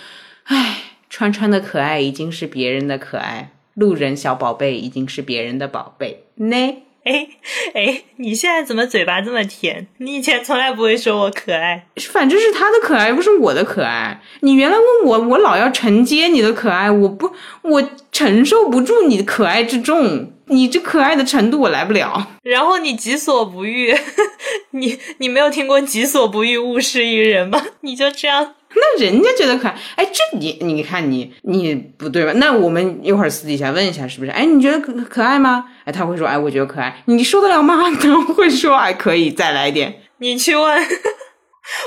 [0.44, 0.76] 唉，
[1.08, 6.56] 川川的可爱已经是别人的可爱，路人小宝贝已经是别人的宝贝 呢。
[7.02, 7.26] 哎
[7.72, 9.86] 哎，你现在怎么嘴巴这么甜？
[9.96, 14.20] 你以前从来不会说我可爱，反正是他的可爱，不是我的可爱。
[14.40, 17.32] 你原来问我，我老要承接你的可爱，我不，
[17.62, 17.82] 我
[18.12, 20.30] 承受不住你的可爱之重。
[20.50, 23.94] 你这可爱的程度我来不了，然后你己所不欲，
[24.72, 27.60] 你你没有听过己所不欲勿施于人吗？
[27.82, 32.32] 你就这样，那人家觉得可爱，哎，这你你看你你不对吧？
[32.34, 34.30] 那我们一会儿私底下问一下是不是？
[34.32, 35.66] 哎，你觉得可可爱吗？
[35.84, 37.90] 哎，他会说，哎，我觉得可爱，你受得了吗？
[38.00, 40.84] 他会说，哎，可以再来一点，你去问，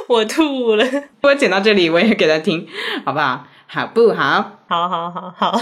[0.08, 0.86] 我吐了。
[1.22, 2.66] 我剪到这里，我也给他听，
[3.06, 3.46] 好不好？
[3.68, 4.60] 好不好？
[4.70, 5.62] 好好好好，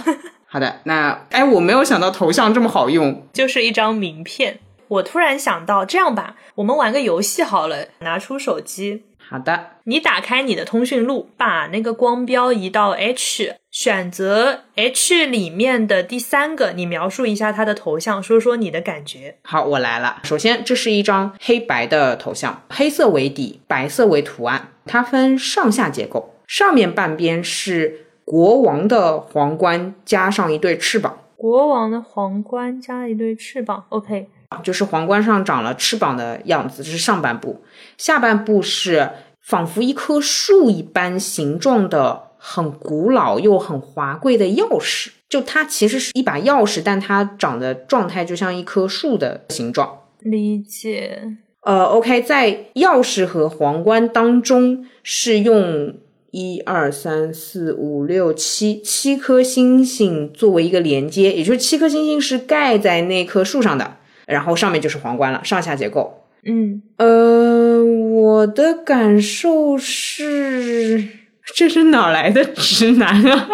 [0.54, 4.60] 好的，那哎，我没有想到头像这么好用，就是一张名片。
[4.90, 19.38] 我突然想到，这样吧，我们玩个游戏好了，拿出手机，好的，你打开你的通讯录，把那个光标移到 H，选择 H 里面的第三个，你描述一下他的头像，说说你的感觉。
[19.44, 20.20] 好，我来了。
[20.24, 34.30] 首先，这是一张黑白的头像，黑色为底，白色为图案，它分上下结构，上面半边是国王的皇冠加上一对翅膀，国王的皇冠加一对翅膀，OK。
[34.64, 37.62] 就是皇冠上长了翅膀的样子，这是上半部。
[37.98, 39.10] 下半部是
[39.42, 45.10] 仿佛一棵树一般形状的，很古老又很华贵的钥匙。
[45.28, 50.04] 就它其实是一把钥匙，但它长的状态就像一棵树的形状。
[50.22, 51.36] 理解。
[51.64, 55.94] 呃，OK，在钥匙和皇冠当中是用
[56.32, 63.98] 一二三四五六七七颗星星作为一个连接，也就是七颗星星是盖在那棵树上的。
[64.26, 66.26] 然后上面就是皇冠了，上下结构。
[66.46, 71.06] 嗯，呃，我的感受是，
[71.54, 73.50] 这是哪来的直男啊？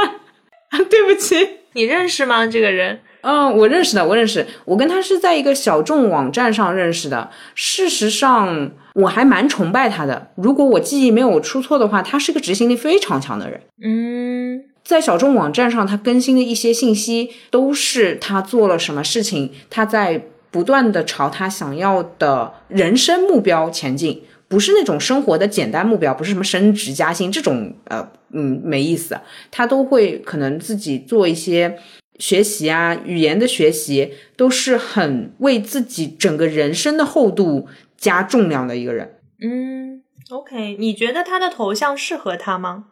[0.89, 1.35] 对不起，
[1.73, 2.45] 你认识吗？
[2.45, 2.99] 这个人？
[3.21, 4.45] 嗯，我认识的，我认识。
[4.65, 7.29] 我跟他是在一个小众网站上认识的。
[7.55, 10.31] 事实上，我还蛮崇拜他的。
[10.35, 13.61] 如果我记忆没有出错的话，他是个执行力非常强的人。
[13.83, 20.23] 嗯，在小众网站上，他更新的一些信息都是他做了什么事情，他在。
[20.49, 29.19] 不断的朝他想要的人生目标前进，不是那种生活的简单目标，不是什么升职加薪这种，呃，嗯，没意思。
[29.51, 31.77] 他都会可能自己做一些
[32.19, 39.19] 学习啊，语言的学习，都是很为自己整个人生的厚度加重量的一个人。
[39.41, 42.85] 嗯，OK，你觉得他的头像适合他吗？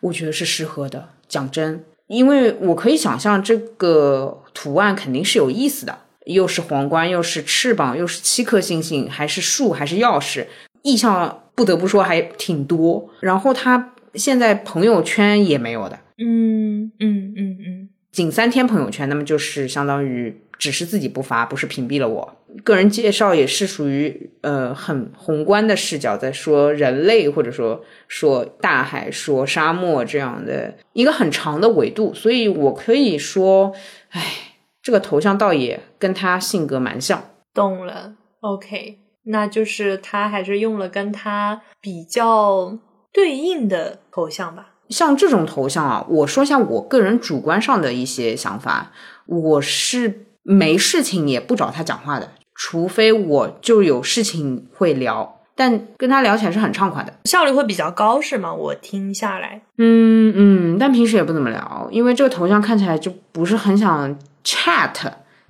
[0.00, 5.98] 我觉得是适合的，讲真，因为我可以想象这个图案肯定是有意思的。
[6.26, 10.46] 又是皇冠，又是翅膀，又是七颗星星，还是树，还是钥匙，
[10.80, 13.10] 意象不得不说还挺多。
[13.20, 17.83] 然后他现在朋友圈也没有的，嗯嗯嗯嗯，
[18.14, 22.36] 仅三天朋友圈，那么就是相当于只是自己不发，不是屏蔽了我。
[22.62, 33.74] 个人介绍也是属于呃很宏观的视角，在说人类或者说说大海、说沙漠这样的一个很长的维度，所以我可以说，
[34.10, 34.22] 唉。
[34.84, 38.16] 这个头像倒也跟他性格蛮像，懂了。
[38.40, 42.78] OK，那就是他还是用了跟他比较
[43.10, 44.73] 对应的头像吧。
[44.88, 48.92] 像这种头像啊，我说一下我个人主观上的一些想法，
[49.26, 58.52] 我是没事情也不找他讲话的，除非我就有事情会聊，但跟他聊起来是很畅快的，效率会比较高，是吗？
[58.52, 64.16] 我听下来，嗯嗯，但平时也不怎么聊，因为这个头像看起来就不是很想。
[64.46, 64.94] Chat，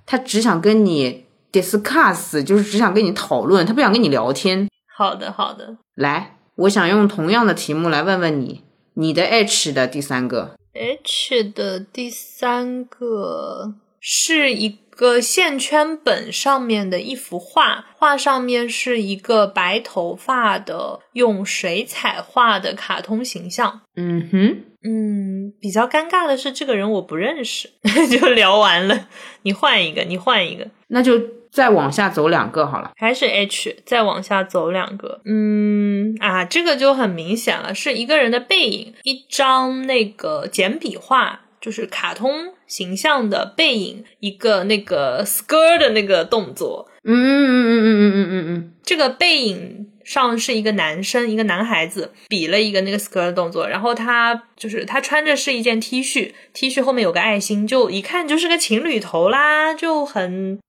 [0.07, 4.69] 他只想跟你 discuss，就是只想跟你讨论，他不想跟你聊天。
[4.97, 5.77] 好的，好的。
[5.97, 8.63] 来，我想用同样的题目来问问你，
[8.95, 23.81] 你的 H 的第三个，H 的第三个是一个线圈本上面的一幅画，画上面是一个白头发的用水彩画的卡通形象。
[23.97, 24.57] 嗯哼。
[24.87, 27.71] 嗯，比较尴尬的是，这个人我不认识，
[28.11, 29.09] 就聊完了。
[29.41, 31.19] 你换一个，你换一个，那就
[31.51, 32.93] 再往下走两个好了。
[32.97, 35.23] 还是 H，再往下走两个。
[35.25, 46.89] 嗯啊，这个就很明显了，是一个人的背影，一张那个简笔画，就是卡通形象的背影，一个那个 skirt 的那个动作。
[47.05, 49.89] 嗯嗯嗯嗯嗯嗯嗯嗯，这个背影。
[50.05, 60.61] 上是一个男生，一个男孩子比了一个那个 skirt 的动作，然后他就是他穿着是一件 T 恤，T 恤后面有个爱心，就一看就是个情侣头啦，就很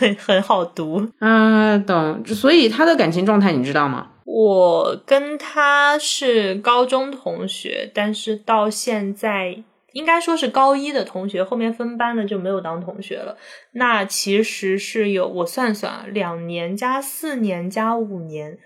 [0.00, 2.24] 很 很好读啊，懂。
[2.24, 4.06] 所以他的感情状态你知道吗？
[4.30, 9.64] 我跟他是高中同学，但是到现在。
[9.92, 13.36] 应该说是高一的同学，后面分班了就没有当同学了。
[13.72, 18.58] 那其实是有我算算，两年加四年加五年，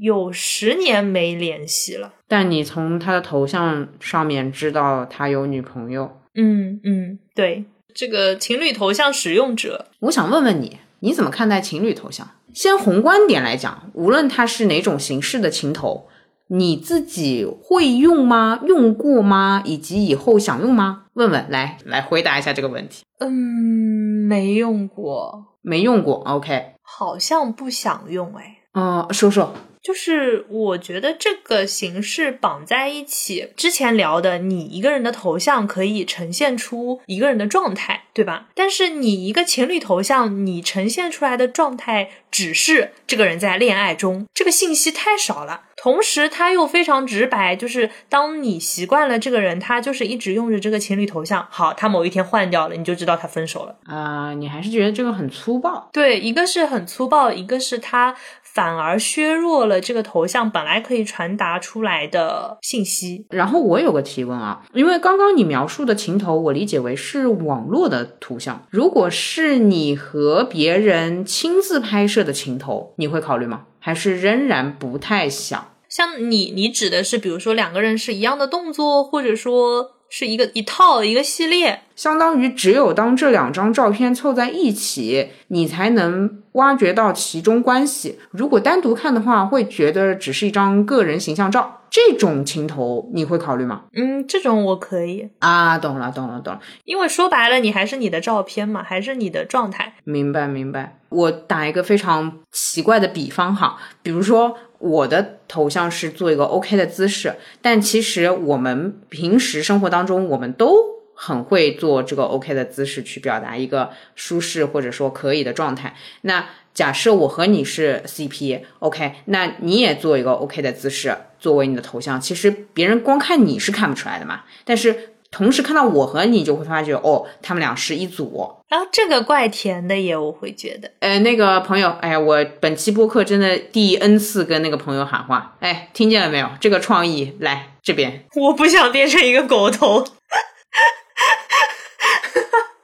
[0.00, 2.14] 有十年没联系了。
[2.26, 6.18] 但你从他的头像上面知道他有女朋友。
[6.34, 12.26] 嗯嗯，对，这个情侣头像使用者，我想问问你，你怎么看待情侣头像？
[12.52, 16.06] 先宏观点来讲，无论它是哪种形式的情头。
[16.52, 18.58] 你自己会用吗？
[18.66, 19.62] 用过吗？
[19.64, 21.04] 以及以后想用吗？
[21.12, 23.04] 问问，来来回答一下这个问题。
[23.20, 26.16] 嗯，没用过，没用过。
[26.26, 28.58] OK，好像不想用哎。
[28.72, 29.54] 哦，说说，
[29.90, 38.46] 就就是我觉得这个形式绑在一起，之前聊的，你一个人的头像可以呈现出一个人的状态，对吧？
[38.54, 45.62] 但是你一个情侣头像，你呈现出来的状态只是这个人在恋爱中，这个信息太少了。
[45.76, 54.34] 同时，他又非常直白，就是当你习惯了这个人，他就是一直用着这个情侣头像，好，他某一天换掉了，你就知道他分手了啊。
[54.34, 55.88] 你还是觉得这个很粗暴？
[55.90, 58.14] 对，一个是很粗暴，一个是他。
[58.52, 63.26] 反而削弱了这个头像本来可以传达出来的信息。
[63.30, 68.66] 然后我有个提问啊，因为刚刚你描述的情头，我理解为是网络的图像。
[68.70, 73.66] 如果是你和别人亲自拍摄的情头，你会考虑吗？
[73.78, 75.72] 还是仍然不太想？
[75.88, 79.92] 像你，你指的是比如说两个人是一样的动作，或者说？
[80.12, 88.18] 是一个一套一个系列，相当于只有当这两张照片凑在一起，你才能挖掘到其中关系。
[88.30, 91.82] 如果单独看的话，会觉得只是一张个人形象照。
[91.90, 93.82] 这种情头你会考虑吗？
[93.92, 96.60] 嗯，这种我可以啊，懂了，懂了，懂了。
[96.86, 99.92] 因为说白了，你还是你的照片嘛，还是你的状态。
[100.04, 100.96] 明白，明白。
[101.10, 104.56] 我打一个非常奇怪的比方哈，比如说。
[104.80, 110.74] 我的头像是做一个 OK 的姿势，但其实我们平时生活当中，我们都
[111.22, 115.94] 很会做这个 OK 的姿势去表达一个舒适或者说可以的状态。
[116.22, 125.10] 那假设我和你是 CP，OK，那你也做一个 OK 的姿势作为你的头像，其实别人光看你是看不出来的嘛，但是。
[125.32, 128.52] 同时看到我和你，就会发觉哦，他们俩是一组。
[128.68, 130.90] 然后这个怪甜的耶，我会觉得。
[130.98, 136.48] 呃，那个朋友，哎呀，我本期播客真的第 N 次跟那个朋友喊话，哎，听见了没有？
[136.58, 138.24] 这个创意来这边。
[138.34, 140.04] 我不想变成一个狗头。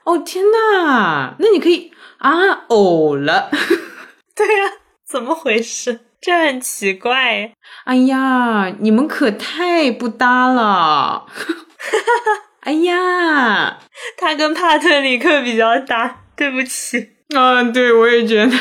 [0.07, 2.31] 哦天呐，那你可以啊
[2.69, 3.49] 呕了。
[4.33, 4.71] 对呀，
[5.05, 5.99] 怎么回事？
[6.21, 7.51] 这很奇怪。
[7.83, 11.25] 哎呀，你们可太不搭了。
[11.27, 12.41] 哈哈哈！
[12.61, 13.79] 哎呀，
[14.17, 17.09] 他跟帕特里克比较搭，对不起。
[17.35, 18.51] 啊，对，我也觉得，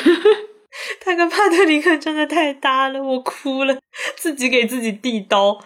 [1.01, 3.77] 他跟帕特里克真的太搭了，我哭了，
[4.17, 5.59] 自己给自己递刀。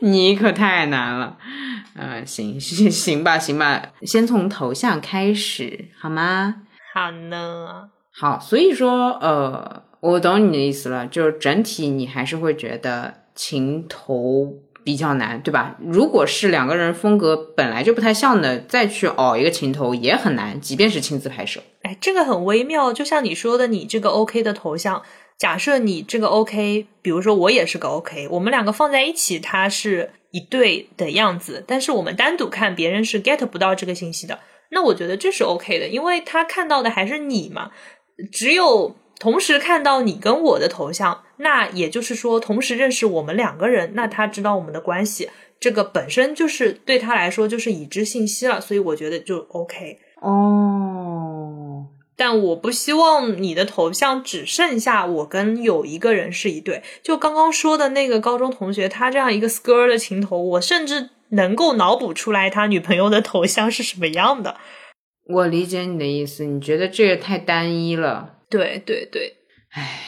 [0.00, 1.36] 你可太难了。
[1.96, 6.56] 啊，行行行吧，行吧，先从头像开始好吗？
[6.94, 7.90] 好呢。
[8.12, 14.54] 好，所以说，呃，我懂你的意思了，就是整体你还是会觉得情头。
[14.86, 15.76] 比较难，对吧？
[15.84, 21.60] 如果是两个人风格本来就不太像的，再去熬一个情头也很难，即便是亲自拍摄。
[21.82, 25.02] 哎，这个很微妙，就像你说的，你这个 OK 的头像，
[25.36, 34.38] 假设你这个 OK，比如说我也是个 OK，我们两个放在一起，它是一对的样子，但是我们单独看，别人是 get 不到这个信息的。
[34.70, 37.72] 那我觉得这是 OK 的，因为他看到的还是你嘛，
[38.30, 38.94] 只有。
[39.18, 45.28] 同时看到你跟我的头像，那也就是说，同时认识我们两个人，那他知道我们的关系，
[45.60, 51.86] 这个本身就是对他来说就是已知信息了，所以我觉得就 OK 哦。
[52.18, 64.56] 但我不希望你的头像只剩下我跟有一个人是一对，就刚刚说的那个高中同学，他这样一个 skr 的情头，我甚至能够脑补出来他女朋友的头像是什么样的。
[65.28, 68.36] 我理解你的意思，你觉得这个太单一了。
[68.48, 69.34] 对对对，
[69.72, 70.00] 唉，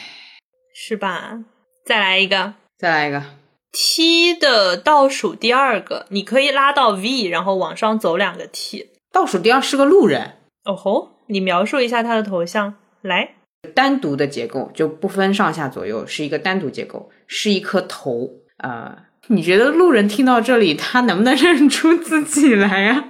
[0.89, 1.37] 是吧？
[1.85, 3.23] 再来一个，再来一个。
[3.71, 8.89] T 的倒数第二个，你可以拉到 V，然后往上走两个 T。
[9.11, 10.37] 倒数第二是个路人。
[10.65, 12.73] 哦吼，你描述一下他的头像。
[13.03, 13.35] 来，
[13.75, 18.27] 单独的结构就不分上下左右，是一个单独结构，是一颗头。
[18.57, 23.09] 呃，你觉得路人听到这里，他能不能认出自己来呀？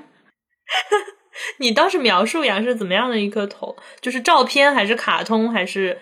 [1.59, 3.77] 你倒是描述呀，是怎么样的一颗头？
[4.01, 5.97] 就是照片还是卡通还是？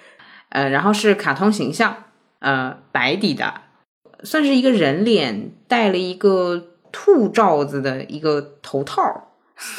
[0.49, 2.05] 呃，然后是卡通形象，
[2.39, 3.61] 呃，白底的，
[4.23, 9.01] 算是一个人脸，戴了一个兔罩子的一个头套，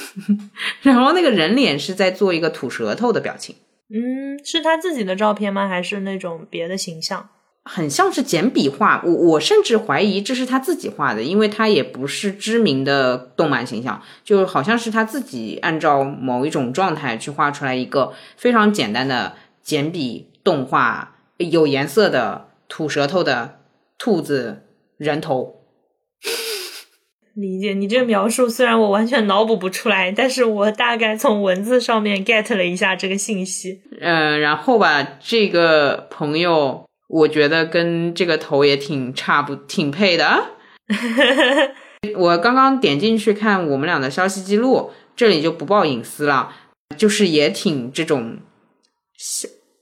[0.82, 3.56] 然后那个人脸是在做一个吐舌头的表情。
[3.90, 5.66] 嗯，是他自己的照片吗？
[5.66, 7.30] 还是那种别的形象？
[7.64, 23.60] 很像是简笔画，我我甚至怀疑这是他自己画的，因为他也不是知名的动漫形象，就好像是他自己按照某一种状态去画出来一个非常简单的简笔动画，有颜色的吐舌头的
[23.98, 24.64] 兔子
[24.96, 25.62] 人头。
[27.34, 33.80] 理解你这个描述，虽然我完全脑补不出来，但是我大概从文字上面 get 了一下这个信息。
[34.00, 36.84] 嗯，然后吧，这个朋友。
[37.10, 40.44] 我觉得跟这个头也挺差不挺配的。
[42.14, 46.54] 我刚刚点进去看我们俩的消息记录，这里就不报隐私了，
[46.98, 48.40] 就是也挺这种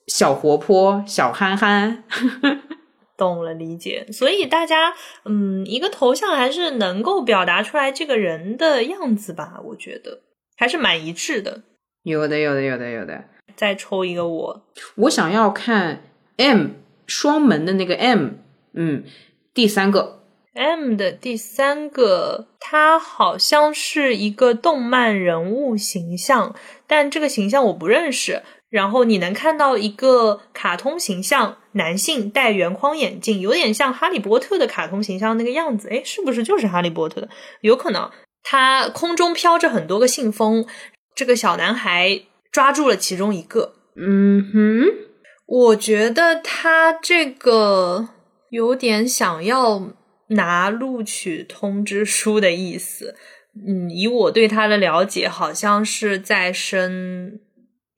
[0.06, 2.04] 小小活泼、小憨憨。
[3.16, 4.06] 懂了，理解。
[4.12, 4.94] 所以大家，
[5.24, 9.58] 嗯，一个头像还是能够表达出来这个人的样子吧？
[9.64, 10.20] 我觉得
[10.56, 11.62] 还是蛮一致的。
[12.02, 13.24] 有的，有的，有的，有的。
[13.56, 16.02] 再抽一个我，我想要看
[16.36, 16.72] M
[17.06, 18.32] 双门的那个 M，
[18.74, 19.04] 嗯，
[19.54, 26.54] 第三个 M 的第三个，他好像是一个动漫人物形象，
[26.86, 28.42] 但这个形象我不认识。
[28.68, 35.88] 然后你能看到一个卡通形象，男性戴圆框眼镜，有点像哈利波特的卡通形象那个样子。
[35.88, 37.28] 诶，是不是就是哈利波特的？
[37.60, 38.10] 有可能。
[38.42, 40.66] 他空中飘着很多个信封，
[41.14, 43.74] 这个小男孩抓住了其中一个。
[43.96, 44.84] 嗯哼，
[45.46, 48.08] 我觉得他这个
[48.50, 49.90] 有点想要
[50.28, 53.16] 拿录取通知书的意思。
[53.66, 57.40] 嗯，以我对他的了解，好像是在升。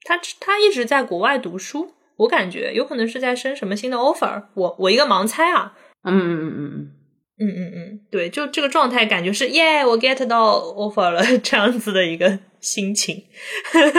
[0.09, 6.95] 他他一直在国外读书，我感觉有可能是在申什么新的 offer，我我一个盲猜啊，嗯嗯嗯嗯。
[7.41, 13.27] 嗯嗯嗯，对，就这个状态，感觉是耶，我 get 到 offer 了 这样子的一个心情。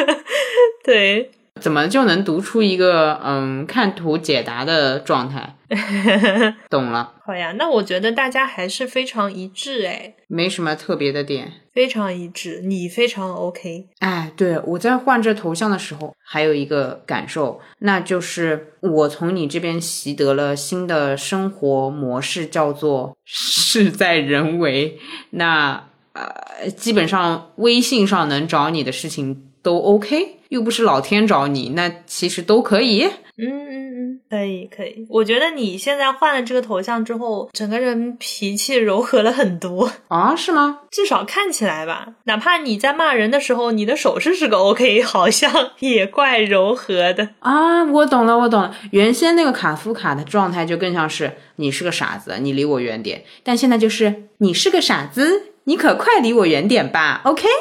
[0.84, 5.56] 对，怎么就能读出一个嗯看图解答的状态？
[6.70, 7.14] 懂了。
[7.26, 13.88] 好呀，那我觉得大家还是非常一致哎，没什么特别的点，非常一致，你非常 OK。
[14.00, 24.98] 哎，对我在换这头像的时候，还有一个感受，那就是我从你这边习得了新的生活模式，叫做事在人为。
[25.32, 25.84] 那
[26.14, 30.38] 呃，基本上微信上能找你的事情都 OK。
[30.50, 33.04] 又不是老天找你，那其实都可以。
[33.38, 35.06] 嗯嗯嗯，可以可以。
[35.08, 40.34] 我觉得你现在换了这个头像之后，整个人脾气柔和了很多啊？
[40.36, 40.80] 是吗？
[40.90, 42.08] 至少看起来吧。
[42.24, 47.84] 哪怕你在骂人的时候，你的手势是个 OK， 好像也怪柔和的啊。
[47.84, 48.76] 我懂了，我懂了。
[48.90, 53.24] 原先那个卡夫卡的状态就更像是你是个傻子，你离我远点。
[53.44, 57.22] 但现在就是你是个傻子，你可快离我远点吧。
[57.26, 57.44] OK。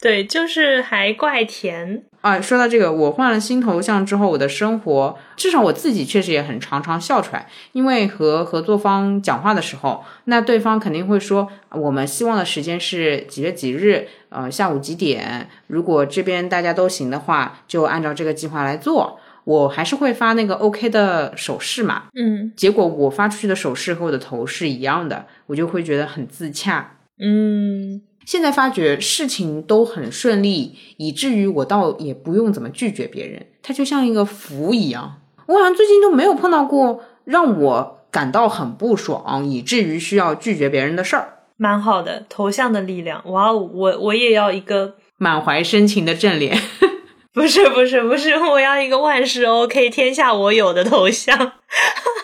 [0.00, 2.40] 对，就是还怪甜啊！
[2.40, 7.48] 说到这个，我换了新头像之后，我的生活至少我自己确实也很常常笑出来。
[7.72, 15.48] 因为和合作方讲话的时候，那对方肯定会说，我们希望的时间是几月几日，呃，下午几点。
[15.66, 19.18] 如果这边大家都行的话，就按照这个计划来做。
[19.44, 28.02] 我还是会发那个 OK 的手势嘛，嗯，结果我发出去的手势和我的头是一样的，我就会觉得很自洽，嗯。
[28.28, 35.22] 现在发觉事情都很顺利，以至于我倒也不用怎么拒绝别人，它就像一个符一样。
[35.46, 41.38] 我好像最近都没有碰到过让我感到很不爽，以至于需要拒绝别人的事儿。
[41.56, 46.60] 蛮好的，头像的力量，哇，我我也要一个满怀深情的正脸。
[47.32, 51.52] 不是不是不是，我要一个万事 OK，天下我有的头像。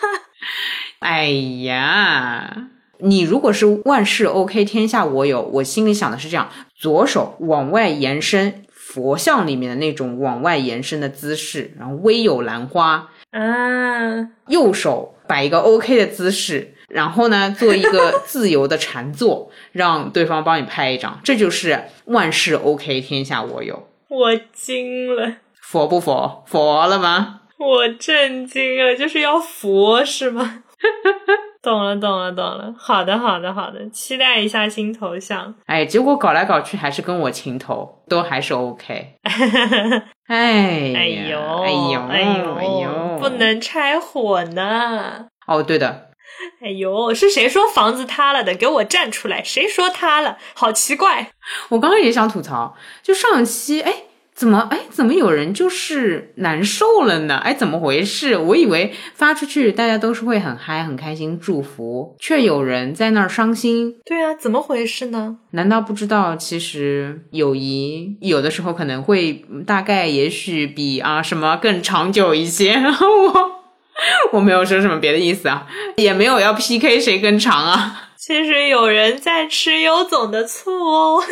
[1.01, 1.25] 哎
[1.63, 2.67] 呀。
[2.99, 23.87] 你如果是万事 OK，天下我有，我心里想的是这样：左手往外延伸，佛像里面的那种往外延伸的姿势，然后微有兰花啊；右手摆一个 OK 的姿势，然后呢做一个 自由的禅坐，让对方帮你拍一张，这就是万事 OK，天下我有。
[24.07, 26.43] 我惊了，佛不佛？
[26.47, 27.41] 佛了吗？
[27.57, 30.63] 我震惊了，就是要佛是吗？
[31.65, 32.73] 懂了，懂了，懂了。
[32.77, 33.89] 好的，好的，好的。
[33.89, 35.55] 期待一下新头像。
[35.65, 39.15] 哎，结果搞来搞去还是跟我情头，都还是 OK。
[40.29, 45.25] 哎，哎呦，哎呦，哎呦，不能拆伙呢。
[45.47, 46.11] 哦，对的。
[46.61, 48.53] 哎呦，是谁说房子塌了的？
[48.53, 49.43] 给我站出来！
[49.43, 50.37] 谁说塌了？
[50.53, 51.31] 好奇怪。
[51.69, 53.93] 我刚刚也想吐槽，就上期，哎。
[54.35, 54.79] 怎么哎？
[54.91, 57.37] 怎么有人就是难受了呢？
[57.37, 58.37] 哎，怎么回事？
[58.37, 63.95] 我以为发出去大家都是会很嗨、很开心、祝福，却有人在那儿伤心。
[64.05, 65.37] 对啊，怎么回事呢？
[65.51, 66.35] 难道不知道？
[66.35, 72.73] 其实友谊有的时候可能会大概、也许比啊什么更长久一些。
[72.75, 73.51] 我
[74.33, 75.65] 我没有说什么别的意思啊，
[75.95, 78.01] 也没有要 PK 谁更长啊。
[78.17, 81.23] 其实有人在吃优总的醋哦，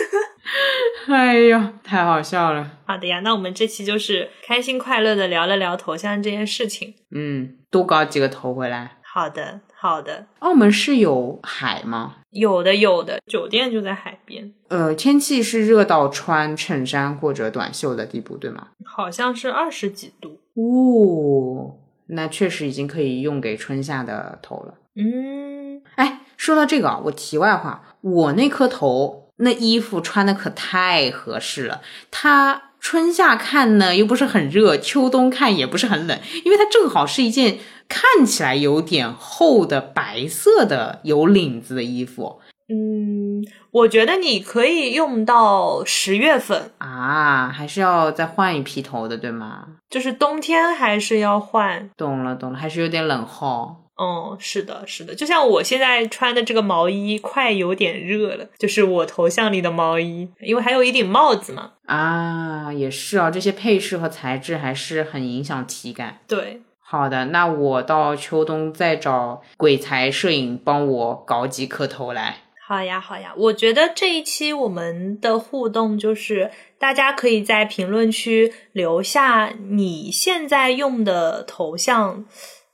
[1.08, 2.80] 哎呀，太好笑了。
[2.86, 6.94] 好的呀，那我们这期就是开心快乐的聊了聊头像这件事情。
[7.12, 8.98] 嗯，多搞几个头回来。
[9.02, 10.26] 好的，好的。
[10.40, 12.16] 澳门是有海吗？
[12.32, 14.54] 有的，有的，酒店就在海边。
[14.70, 18.70] 呃，天气是热到穿衬衫或者短袖的地步，对吗？
[18.86, 20.40] 好像是二十几度。
[20.56, 21.78] 哦，
[22.08, 24.74] 那确实已经可以用给春夏的头了。
[24.96, 26.20] 嗯，哎。
[26.36, 31.82] 说到这个啊，我题外话，我那颗头那衣服穿的可太合适了。
[32.12, 37.58] 它春夏看呢又不是很热，秋冬看也不是很冷，因为它正好是一件
[37.88, 42.40] 看起来有点厚的白色的有领子的衣服。
[42.70, 49.68] 嗯，我觉得你可以用到十月份啊，还是要再换一批头的，对吗？
[49.90, 51.90] 就是冬天还是要换。
[51.98, 53.76] 懂了，懂了，还是有点冷哈。
[53.96, 61.74] 嗯，是的，是的，就像我现在穿的这个毛衣，快有点热了，就是我头像里的毛衣，因为还有一顶帽子嘛。
[61.86, 66.22] 啊，也是啊，这些配饰和材质还是很影响体感。
[66.28, 72.38] 对，好的，那我到秋冬再找鬼才摄影帮我搞几颗头来。
[72.66, 82.26] 好呀，好呀，我觉得这一期我们的互动就是大家可以在评论区留下你现在用的头像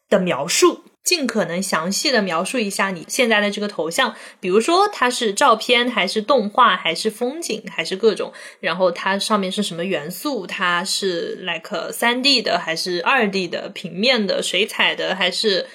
[0.07, 0.83] 的描述。
[1.09, 15.65] 尽可能详细的描述一下你现在的这个头像，比如说它是照片还是动画还是风景还是各种，然后它上面是什么元素，它是 like 三 D 的还是二 D 的平面的水彩的还是。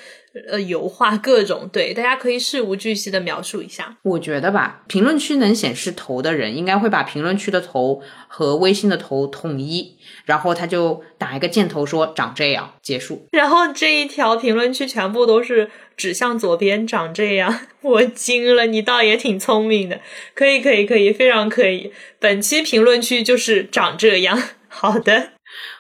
[0.51, 3.97] 呃，油画各种对，大家可以事无巨细的描述一下。
[4.03, 13.29] 我觉得吧，评论区能显示头的人，应该会把评论区的头和微信的头统一，然后他就打一个箭头说长这样结束。
[13.31, 20.01] 然后这一条评论区全部都是指向左边长这样， 我惊了，你倒也挺聪明的，
[20.35, 21.93] 可以可以可以，非常可以。
[22.19, 25.29] 本期评论区就是长这样，好的。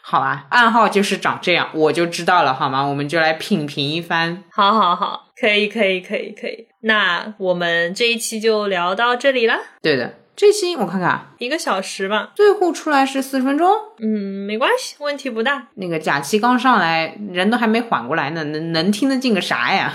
[0.06, 2.82] 好啊，暗号就是长这样，我就知道了，好吗？
[2.82, 4.44] 我们就来品评一番。
[4.50, 6.68] 好，好，好，可以，可以，可以，可以。
[6.80, 9.54] 那我们这一期就聊到这里了。
[9.80, 12.32] 对的，这期我看看，一个小时吧。
[12.34, 13.66] 最后出来是四十分钟。
[13.98, 15.68] 嗯，没关系，问题不大。
[15.76, 19.94] 那个假期刚上来，人都还没缓过来呢，能能听得进个啥呀？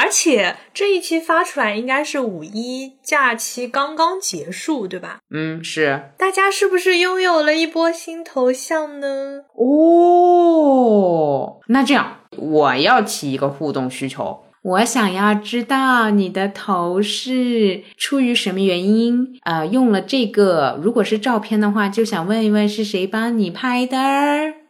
[0.00, 5.18] 而且这一期发出来应该是五一假期刚刚结束，对吧？
[5.30, 6.12] 嗯，是。
[6.16, 9.42] 大家是不是拥有了一波新头像呢？
[9.54, 20.80] 哦，那这样我要提一个互动需求，我想要知道你的头是出于什么原因呃用了这个。
[20.82, 23.98] 如果是照片的话，就想问一问是谁帮你拍的？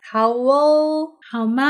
[0.03, 1.63] 好哦，好吗？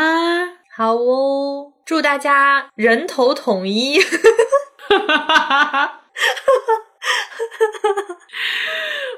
[0.74, 1.69] 好哦。
[1.90, 3.98] 祝大家人头统一！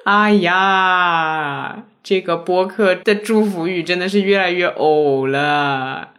[0.07, 6.15] 哎呀，这个播客的祝福语真的是越来越呕了，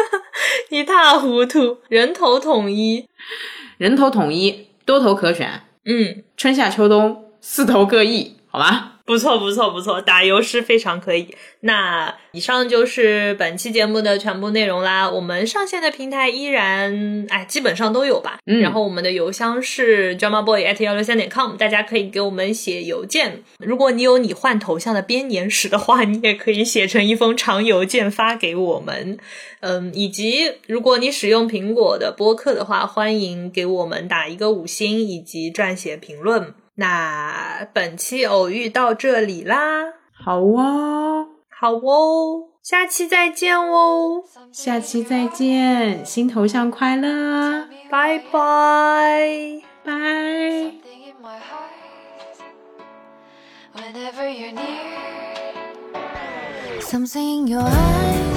[0.70, 1.76] 一塌糊涂。
[1.90, 3.06] 人头统一，
[3.76, 5.64] 人头统一，多头可选。
[5.84, 8.99] 嗯，春夏秋冬四头各异，好吧？
[9.10, 11.34] 不错，不错，不错，打油诗非常可以。
[11.62, 15.10] 那以上就是本期节目的全部内容啦。
[15.10, 18.38] 我们上线的平台依然，哎，基本上都有吧。
[18.46, 18.60] 嗯。
[18.60, 23.42] 然后我们的邮箱是 drama boy at 幺六三点 com，大家可以给我们写邮件。
[23.58, 29.18] 如果你有你换头像的编年史的话，你也可以写成一封长邮件发给我们。
[29.58, 36.54] 嗯，以及如果你使用苹果的播客的话，欢迎给我们打一个五星以及撰写评论。
[36.80, 49.92] 那本期偶遇到这里啦，好哦，好哦，下期再见哦，下期再见，新头像快乐，拜拜，拜。
[53.74, 55.90] Whenever you're near,
[56.80, 58.29] something in your eyes.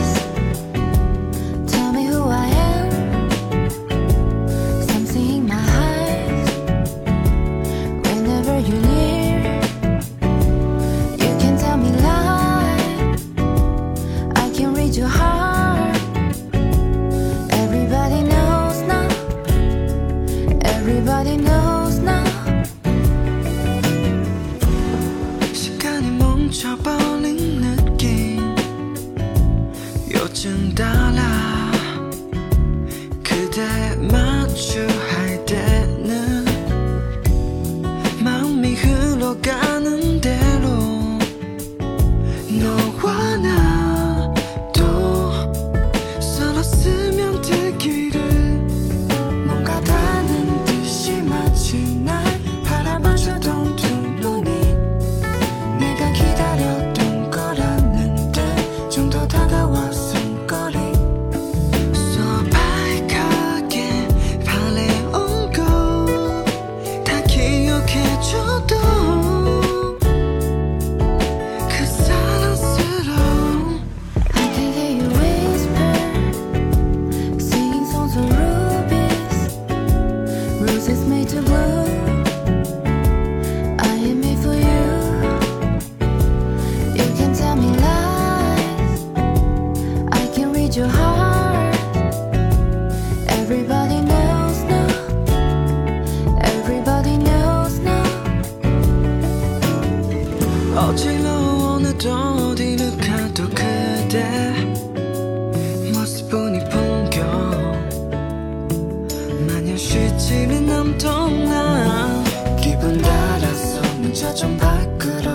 [110.98, 112.24] 동안
[112.62, 115.33] 기분 달아서 문자 좀 바꾸러